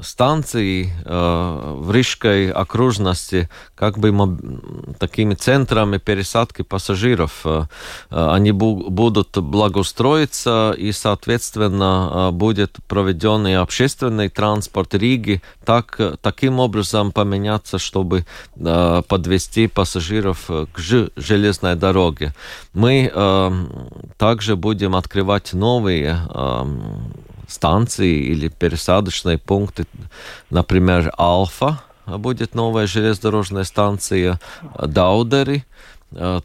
станции 0.00 0.92
в 1.04 1.90
Рижской 1.90 2.52
окружности 2.52 3.48
как 3.74 3.98
бы 3.98 4.14
такими 5.00 5.34
центрами 5.34 5.98
пересадки 5.98 6.62
пассажиров. 6.62 7.44
Они 8.10 8.52
будут 8.52 9.36
благоустроиться 9.36 10.76
и, 10.78 10.92
соответственно, 10.92 11.33
будет 12.32 12.78
проведен 12.88 13.46
и 13.46 13.52
общественный 13.52 14.28
транспорт 14.28 14.94
Риги 14.94 15.42
так, 15.64 16.00
таким 16.20 16.60
образом 16.60 17.12
поменяться, 17.12 17.78
чтобы 17.78 18.24
подвести 18.54 19.66
пассажиров 19.66 20.46
к 20.46 20.78
железной 21.16 21.76
дороге. 21.76 22.34
Мы 22.72 23.12
также 24.18 24.56
будем 24.56 24.96
открывать 24.96 25.52
новые 25.52 26.18
станции 27.48 28.24
или 28.24 28.48
пересадочные 28.48 29.38
пункты, 29.38 29.86
например, 30.50 31.12
Алфа, 31.18 31.80
будет 32.06 32.54
новая 32.54 32.86
железнодорожная 32.86 33.64
станция 33.64 34.40
Даудери, 34.78 35.64
Э, 35.64 35.93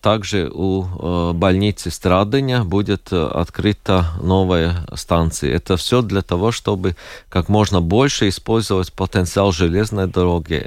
также 0.02 0.50
у 0.54 0.84
э, 0.84 1.34
больницы 1.34 1.92
Страдыня 1.92 2.64
будет 2.64 3.12
э, 3.12 3.26
открыта 3.26 4.06
новая 4.22 4.86
станция. 4.94 5.56
Это 5.56 5.78
все 5.78 6.02
для 6.02 6.22
того, 6.22 6.52
чтобы 6.52 6.96
как 7.30 7.50
можно 7.50 7.82
больше 7.82 8.28
использовать 8.28 8.94
потенциал 8.94 9.52
железной 9.52 10.08
дороги 10.08 10.66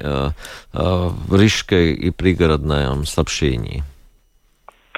в 0.73 1.41
Рижской 1.41 1.93
и 1.93 2.11
пригородном 2.11 3.05
сообщении. 3.05 3.83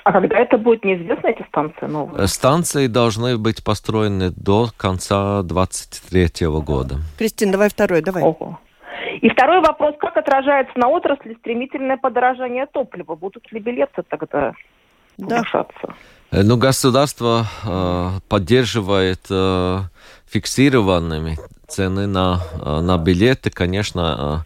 А 0.04 0.12
когда 0.12 0.38
это 0.38 0.58
будет, 0.58 0.84
неизвестно, 0.84 1.28
эти 1.28 1.42
станции 1.48 1.86
новые? 1.86 2.28
Станции 2.28 2.88
должны 2.88 3.38
быть 3.38 3.64
построены 3.64 4.30
до 4.30 4.68
конца 4.76 5.42
2023 5.42 6.46
года. 6.60 6.96
Кристина, 7.16 7.52
давай 7.52 7.70
второй, 7.70 8.02
давай. 8.02 8.22
Ого. 8.22 8.58
И 9.24 9.30
второй 9.30 9.62
вопрос, 9.62 9.94
как 9.98 10.18
отражается 10.18 10.78
на 10.78 10.88
отрасли 10.88 11.34
стремительное 11.40 11.96
подорожание 11.96 12.66
топлива? 12.66 13.14
Будут 13.14 13.50
ли 13.52 13.58
билеты 13.58 14.02
тогда 14.06 14.52
да. 15.16 15.36
повышаться? 15.36 15.94
Э, 16.30 16.42
ну, 16.42 16.58
государство 16.58 17.46
э, 17.64 18.20
поддерживает 18.28 19.20
э, 19.30 19.78
фиксированными 20.26 21.38
цены 21.66 22.06
на, 22.06 22.42
э, 22.52 22.80
на 22.80 22.98
билеты, 22.98 23.48
конечно, 23.48 24.44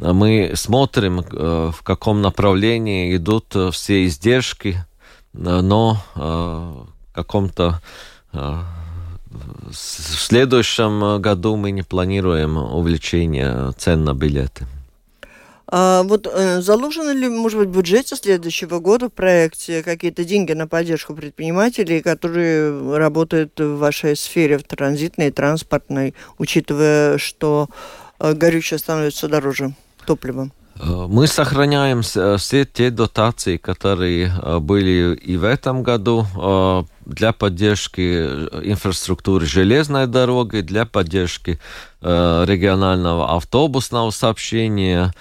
э, 0.00 0.10
мы 0.10 0.52
смотрим, 0.54 1.20
э, 1.20 1.70
в 1.70 1.82
каком 1.82 2.22
направлении 2.22 3.14
идут 3.14 3.54
все 3.72 4.06
издержки, 4.06 4.76
но 5.34 5.98
в 6.14 6.86
каком-то 7.12 7.80
в 9.70 9.74
следующем 9.74 11.20
году 11.20 11.56
мы 11.56 11.70
не 11.70 11.82
планируем 11.82 12.56
увеличение 12.56 13.72
цен 13.76 14.04
на 14.04 14.14
билеты. 14.14 14.66
А 15.66 16.02
вот 16.02 16.26
э, 16.30 16.60
заложены 16.60 17.10
ли, 17.12 17.28
может 17.28 17.58
быть, 17.58 17.68
в 17.68 17.72
бюджете 17.72 18.16
следующего 18.16 18.80
года 18.80 19.08
в 19.08 19.12
проекте 19.12 19.82
какие-то 19.82 20.24
деньги 20.24 20.52
на 20.52 20.68
поддержку 20.68 21.14
предпринимателей, 21.14 22.00
которые 22.00 22.96
работают 22.96 23.58
в 23.58 23.78
вашей 23.78 24.14
сфере, 24.14 24.58
в 24.58 24.64
транзитной, 24.64 25.30
транспортной, 25.30 26.14
учитывая, 26.38 27.18
что 27.18 27.68
э, 28.20 28.34
горючее 28.34 28.78
становится 28.78 29.26
дороже 29.26 29.74
топливом? 30.06 30.52
Э, 30.76 31.06
мы 31.08 31.26
сохраняем 31.26 32.02
э, 32.14 32.36
все 32.38 32.64
те 32.64 32.90
дотации, 32.90 33.56
которые 33.56 34.32
э, 34.42 34.58
были 34.58 35.14
и 35.14 35.36
в 35.36 35.44
этом 35.44 35.82
году 35.82 36.26
для 37.04 37.32
поддержки 37.32 38.00
инфраструктуры 38.64 39.44
железной 39.44 40.06
дороги, 40.06 40.60
для 40.60 40.86
поддержки 40.86 41.58
регионального 42.00 43.36
автобусного 43.36 44.10
сообщения. 44.10 45.12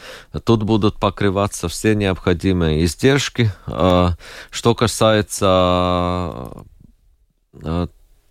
Тут 0.45 0.63
будут 0.63 0.97
покрываться 0.99 1.67
все 1.67 1.93
необходимые 1.93 2.85
издержки. 2.85 3.51
Что 3.65 4.75
касается 4.75 6.47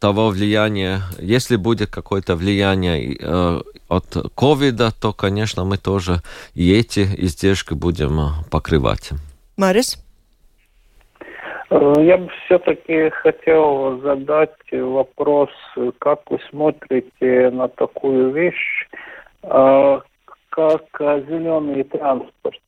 того 0.02 0.30
влияния, 0.30 0.98
если 1.20 1.54
будет 1.54 1.88
какое-то 1.90 2.34
влияние 2.34 3.16
э, 3.20 3.60
от 3.88 4.06
ковида, 4.34 4.88
то, 5.00 5.12
конечно, 5.12 5.64
мы 5.64 5.76
тоже 5.76 6.14
и 6.54 6.76
эти 6.80 7.04
издержки 7.24 7.74
будем 7.74 8.18
э, 8.18 8.24
покрывать. 8.50 9.10
Марис? 9.56 10.04
Э, 11.70 11.94
я 12.00 12.16
бы 12.18 12.28
все-таки 12.44 13.10
хотел 13.10 14.00
задать 14.00 14.72
вопрос, 14.72 15.50
как 16.00 16.18
вы 16.30 16.40
смотрите 16.50 17.50
на 17.50 17.68
такую 17.68 18.32
вещь, 18.32 18.88
как 19.40 20.84
зеленый 21.28 21.84
транспорт. 21.84 22.58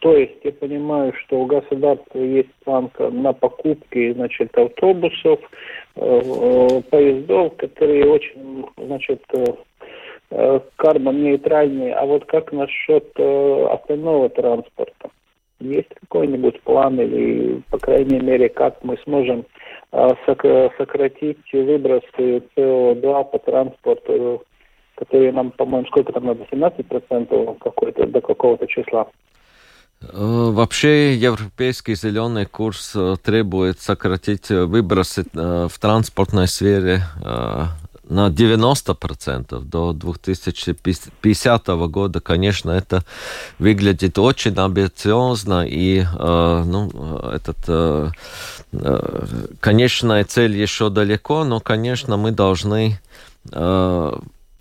То 0.00 0.16
есть 0.16 0.38
я 0.44 0.52
понимаю, 0.52 1.12
что 1.20 1.40
у 1.40 1.46
государства 1.46 2.18
есть 2.18 2.52
план 2.64 2.90
на 2.98 3.32
покупки 3.32 4.12
значит, 4.12 4.56
автобусов, 4.56 5.40
поездов, 5.96 7.56
которые 7.56 8.06
очень 8.06 8.66
значит, 8.76 9.22
э, 10.30 10.60
карбон-нейтральные. 10.76 11.94
А 11.94 12.04
вот 12.04 12.26
как 12.26 12.52
насчет 12.52 13.10
э, 13.16 13.66
остального 13.70 14.28
транспорта? 14.28 15.10
Есть 15.58 15.88
какой-нибудь 16.00 16.60
план 16.62 17.00
или, 17.00 17.62
по 17.70 17.78
крайней 17.78 18.20
мере, 18.20 18.50
как 18.50 18.84
мы 18.84 18.98
сможем 19.04 19.46
сократить 20.26 21.38
выбросы 21.50 22.42
СО2 22.54 23.30
по 23.30 23.38
транспорту, 23.38 24.44
которые 24.96 25.32
нам, 25.32 25.50
по-моему, 25.52 25.86
сколько 25.86 26.12
там 26.12 26.26
надо, 26.26 26.44
17% 26.52 27.58
какой-то, 27.58 28.06
до 28.06 28.20
какого-то 28.20 28.66
числа? 28.66 29.08
Э, 30.02 30.50
вообще 30.52 31.16
европейский 31.16 31.94
зеленый 31.94 32.46
курс 32.46 32.92
э, 32.94 33.16
требует 33.22 33.80
сократить 33.80 34.50
э, 34.50 34.64
выбросы 34.64 35.24
в 35.32 35.72
транспортной 35.80 36.48
сфере 36.48 37.06
на 38.08 38.28
90% 38.28 39.60
до 39.64 39.92
2050 39.92 41.66
года, 41.66 42.20
конечно, 42.20 42.70
это 42.70 43.04
выглядит 43.58 44.16
очень 44.18 44.54
амбициозно, 44.54 45.66
и 45.66 46.04
ну, 46.14 46.88
этот, 47.32 48.12
конечная 49.58 50.22
цель 50.22 50.56
еще 50.56 50.88
далеко, 50.88 51.42
но, 51.42 51.58
конечно, 51.58 52.16
мы 52.16 52.30
должны 52.30 53.00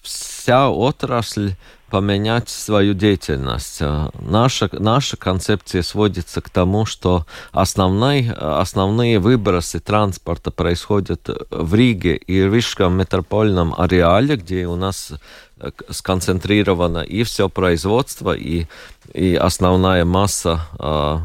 вся 0.02 0.70
отрасль 0.72 1.54
поменять 1.90 2.50
свою 2.50 2.94
деятельность. 2.94 3.78
Э, 3.82 4.10
наша, 4.20 4.70
наша 4.72 5.18
концепция 5.18 5.84
сводится 5.84 6.42
к 6.42 6.50
тому, 6.50 6.86
что 6.86 7.26
основной, 7.52 8.30
основные 8.32 9.20
выбросы 9.20 9.80
транспорта 9.80 10.52
происходят 10.52 11.30
в 11.52 11.74
Риге 11.74 12.16
и 12.16 12.42
Рижском 12.42 12.98
метрополитном 12.98 13.76
ареале, 13.78 14.36
где 14.36 14.68
у 14.68 14.76
нас 14.76 15.14
э, 15.60 15.72
сконцентрировано 15.90 17.00
и 17.00 17.24
все 17.24 17.50
производство, 17.50 18.36
и, 18.36 18.66
и 19.14 19.36
основная 19.36 20.06
масса 20.06 20.68
э, 20.80 21.20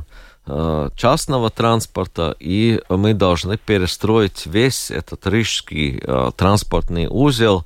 частного 0.96 1.50
транспорта, 1.50 2.34
и 2.40 2.80
мы 2.88 3.14
должны 3.14 3.56
перестроить 3.56 4.46
весь 4.46 4.90
этот 4.90 5.24
рижский 5.28 6.02
транспортный 6.36 7.06
узел 7.08 7.64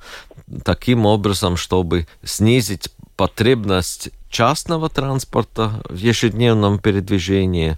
таким 0.63 1.05
образом, 1.05 1.57
чтобы 1.57 2.07
снизить 2.23 2.89
потребность 3.15 4.09
частного 4.29 4.89
транспорта 4.89 5.81
в 5.89 5.95
ежедневном 5.95 6.79
передвижении, 6.79 7.77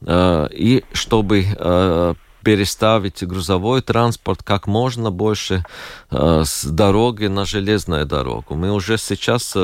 э, 0.00 0.48
и 0.52 0.84
чтобы 0.92 1.44
э, 1.46 2.14
переставить 2.42 3.22
грузовой 3.24 3.82
транспорт 3.82 4.42
как 4.42 4.66
можно 4.66 5.10
больше 5.10 5.64
э, 6.10 6.42
с 6.46 6.64
дороги 6.64 7.26
на 7.26 7.44
железную 7.44 8.06
дорогу. 8.06 8.54
Мы 8.54 8.72
уже 8.72 8.96
сейчас 8.96 9.54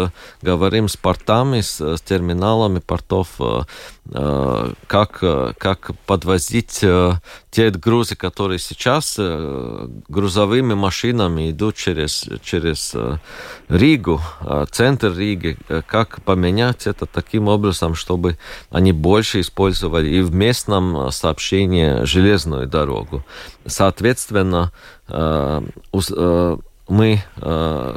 говорим 0.43 0.89
с 0.89 0.97
портами, 0.97 1.62
с, 1.62 1.79
терминалами 2.05 2.81
портов 2.81 3.29
как, 4.07 5.19
э, 5.23 5.55
как 5.57 5.93
подвозить 6.05 6.81
э, 6.83 7.15
те 7.51 7.71
грузы, 7.71 8.17
которые 8.17 8.59
сейчас 8.59 9.19
грузовыми 10.09 10.75
машинами 10.75 11.51
идут 11.51 11.77
через, 11.77 12.29
через 12.43 12.95
Ригу, 13.69 14.21
центр 14.71 15.17
Риги, 15.17 15.57
как 15.87 16.23
поменять 16.23 16.87
это 16.87 17.07
таким 17.07 17.49
образом, 17.49 17.95
чтобы 17.95 18.37
они 18.71 18.93
больше 18.93 19.41
использовали 19.41 20.09
и 20.09 20.21
в 20.21 20.35
местном 20.35 21.11
сообщении 21.11 22.05
железную 22.05 22.67
дорогу. 22.67 23.25
Соответственно, 23.65 24.73
мы 26.89 27.23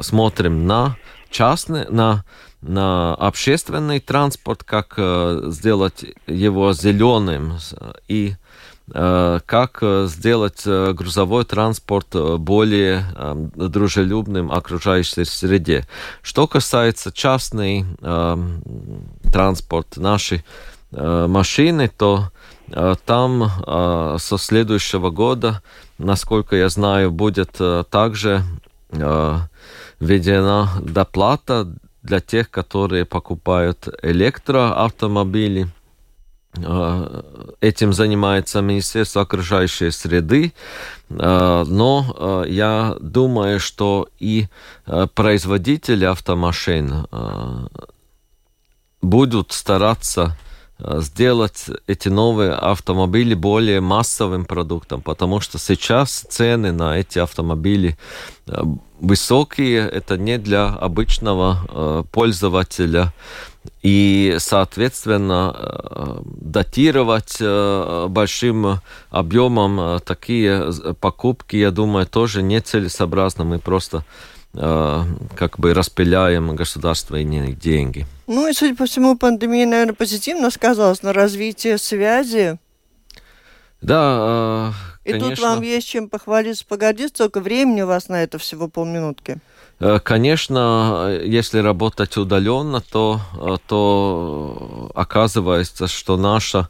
смотрим 0.00 0.66
на 0.66 0.96
частные, 1.30 1.86
на 1.90 2.24
на 2.60 3.14
общественный 3.14 4.00
транспорт, 4.00 4.64
как 4.64 4.94
э, 4.96 5.42
сделать 5.46 6.04
его 6.26 6.72
зеленым 6.72 7.58
и 8.08 8.34
э, 8.92 9.40
как 9.46 9.78
э, 9.80 10.06
сделать 10.08 10.66
грузовой 10.66 11.44
транспорт 11.44 12.08
более 12.40 13.04
дружелюбным 13.54 14.50
окружающей 14.50 15.24
среде. 15.24 15.86
Что 16.22 16.46
касается 16.48 17.12
частный 17.12 17.84
транспорт, 19.32 19.96
наши 19.96 20.44
машины, 20.90 21.90
то 21.96 22.30
там 23.04 23.50
со 24.18 24.38
следующего 24.38 25.10
года, 25.10 25.62
насколько 25.98 26.56
я 26.56 26.70
знаю, 26.70 27.10
будет 27.10 27.60
также 27.90 28.42
введена 30.00 30.70
доплата 30.80 31.68
для 32.08 32.20
тех, 32.20 32.50
которые 32.50 33.04
покупают 33.04 33.88
электроавтомобили. 34.02 35.68
А, 36.64 37.54
этим 37.60 37.92
занимается 37.92 38.62
Министерство 38.62 39.22
окружающей 39.22 39.90
среды, 39.90 40.52
а, 41.10 41.64
но 41.64 42.14
а, 42.16 42.42
я 42.44 42.96
думаю, 43.00 43.60
что 43.60 44.08
и 44.18 44.46
производители 45.14 46.06
автомашин 46.06 47.06
будут 49.02 49.52
стараться 49.52 50.36
сделать 50.78 51.66
эти 51.86 52.08
новые 52.08 52.52
автомобили 52.52 53.34
более 53.34 53.80
массовым 53.80 54.44
продуктом, 54.44 55.00
потому 55.00 55.40
что 55.40 55.58
сейчас 55.58 56.24
цены 56.28 56.72
на 56.72 56.98
эти 56.98 57.18
автомобили 57.18 57.98
высокие, 59.00 59.88
это 59.88 60.16
не 60.16 60.38
для 60.38 60.68
обычного 60.68 61.58
э, 61.68 62.04
пользователя. 62.10 63.12
И, 63.82 64.36
соответственно, 64.38 65.54
э, 65.54 66.20
датировать 66.24 67.36
э, 67.40 68.06
большим 68.08 68.80
объемом 69.10 69.80
э, 69.80 69.98
такие 70.04 70.72
покупки, 71.00 71.56
я 71.56 71.70
думаю, 71.70 72.06
тоже 72.06 72.42
нецелесообразно. 72.42 73.44
Мы 73.44 73.58
просто 73.58 73.98
э, 73.98 74.02
как 74.52 75.58
бы 75.58 75.74
распыляем 75.74 76.56
государственные 76.56 77.52
деньги. 77.52 78.06
Ну 78.26 78.48
и, 78.48 78.52
судя 78.52 78.74
по 78.74 78.86
всему, 78.86 79.16
пандемия, 79.16 79.66
наверное, 79.66 79.94
позитивно 79.94 80.50
сказалась 80.50 81.02
на 81.02 81.12
развитии 81.12 81.76
связи. 81.76 82.58
Да, 83.80 84.72
и 85.04 85.14
тут 85.18 85.38
вам 85.38 85.62
есть 85.62 85.86
чем 85.88 86.08
похвалиться, 86.08 86.64
погодите, 86.66 87.14
только 87.14 87.40
времени 87.40 87.82
у 87.82 87.86
вас 87.86 88.08
на 88.08 88.22
это 88.22 88.38
всего 88.38 88.68
полминутки. 88.68 89.38
Конечно, 90.02 91.20
если 91.22 91.60
работать 91.60 92.16
удаленно, 92.16 92.80
то, 92.80 93.20
то 93.68 94.90
оказывается, 94.96 95.86
что 95.86 96.16
наша 96.16 96.68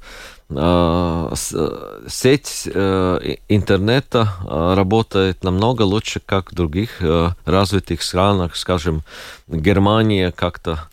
сеть 0.51 2.67
интернета 2.67 4.33
работает 4.47 5.45
намного 5.45 5.83
лучше, 5.83 6.21
как 6.25 6.53
в 6.53 6.55
других 6.55 7.03
развитых 7.45 8.03
странах. 8.03 8.57
Скажем, 8.57 9.03
Германия 9.47 10.33
как-то 10.33 10.89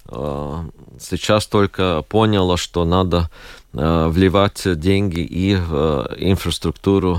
сейчас 0.99 1.47
только 1.47 2.03
поняла, 2.09 2.57
что 2.57 2.83
надо 2.83 3.29
вливать 3.71 4.61
деньги 4.79 5.21
и 5.21 5.55
в 5.55 6.09
инфраструктуру 6.17 7.15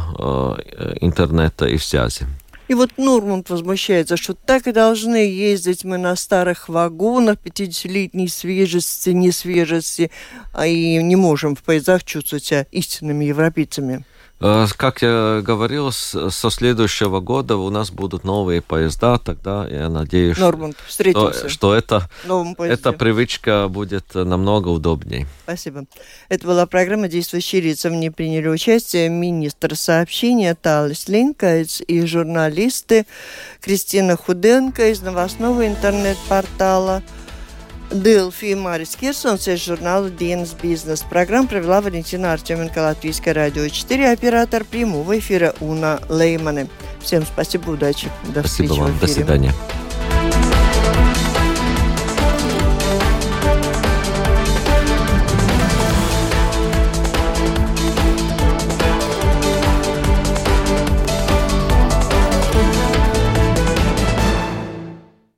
интернета 1.01 1.66
и 1.66 1.78
связи. 1.78 2.26
И 2.68 2.74
вот 2.74 2.90
Нурмунд 2.96 3.48
возмущается, 3.48 4.16
что 4.16 4.34
так 4.34 4.66
и 4.66 4.72
должны 4.72 5.16
ездить 5.16 5.84
мы 5.84 5.98
на 5.98 6.16
старых 6.16 6.68
вагонах 6.68 7.38
50-летней 7.44 8.28
свежести, 8.28 9.10
несвежести, 9.10 10.10
а 10.52 10.66
и 10.66 11.00
не 11.02 11.14
можем 11.14 11.54
в 11.54 11.62
поездах 11.62 12.02
чувствовать 12.02 12.44
себя 12.44 12.66
истинными 12.72 13.24
европейцами. 13.24 14.04
Э, 14.39 14.66
как 14.76 15.01
я 15.01 15.41
говорил, 15.43 15.93
со 15.93 16.51
следующего 16.51 17.20
года 17.20 17.57
у 17.57 17.70
нас 17.70 17.91
будут 17.91 18.24
новые 18.24 18.61
поезда, 18.61 19.18
тогда 19.18 19.66
я 19.66 19.89
надеюсь, 19.89 20.37
Норманд, 20.37 20.76
что, 20.87 21.49
что 21.49 21.74
это, 21.74 22.09
эта 22.59 22.93
привычка 22.93 23.68
будет 23.68 24.14
намного 24.14 24.68
удобнее. 24.68 25.26
Спасибо. 25.45 25.87
Это 26.28 26.47
была 26.47 26.66
программа 26.66 27.09
«Действующие 27.09 27.62
лица». 27.62 27.89
В 27.89 27.95
ней 27.95 28.11
приняли 28.11 28.49
участие 28.49 29.09
министр 29.09 29.74
сообщения 29.74 30.55
Талис 30.55 31.09
Линкайц 31.09 31.80
и 31.87 32.05
журналисты 32.05 33.07
Кристина 33.62 34.16
Худенко 34.16 34.91
из 34.91 35.01
новостного 35.01 35.66
интернет-портала 35.66 37.03
Дылфи 37.91 38.47
и 38.47 38.55
Марис 38.55 38.97
Кирсонс 38.97 39.49
из 39.49 39.64
журнала 39.64 40.09
«Dienas 40.09 40.57
бизнес». 40.61 41.03
Программу 41.03 41.49
провела 41.49 41.80
Валентина 41.80 42.32
Артеменко, 42.32 42.78
Латвийское 42.78 43.32
радио 43.32 43.68
4, 43.68 44.11
оператор 44.11 44.64
прямого 44.64 45.18
эфира 45.18 45.55
Уна 45.61 46.01
Лейманы. 46.09 46.68
Всем 47.01 47.24
спасибо, 47.24 47.70
удачи. 47.70 48.11
До 48.24 48.41
спасибо 48.41 48.47
встречи 48.49 48.80
вам, 48.80 48.99
до 48.99 49.07
свидания. 49.07 49.53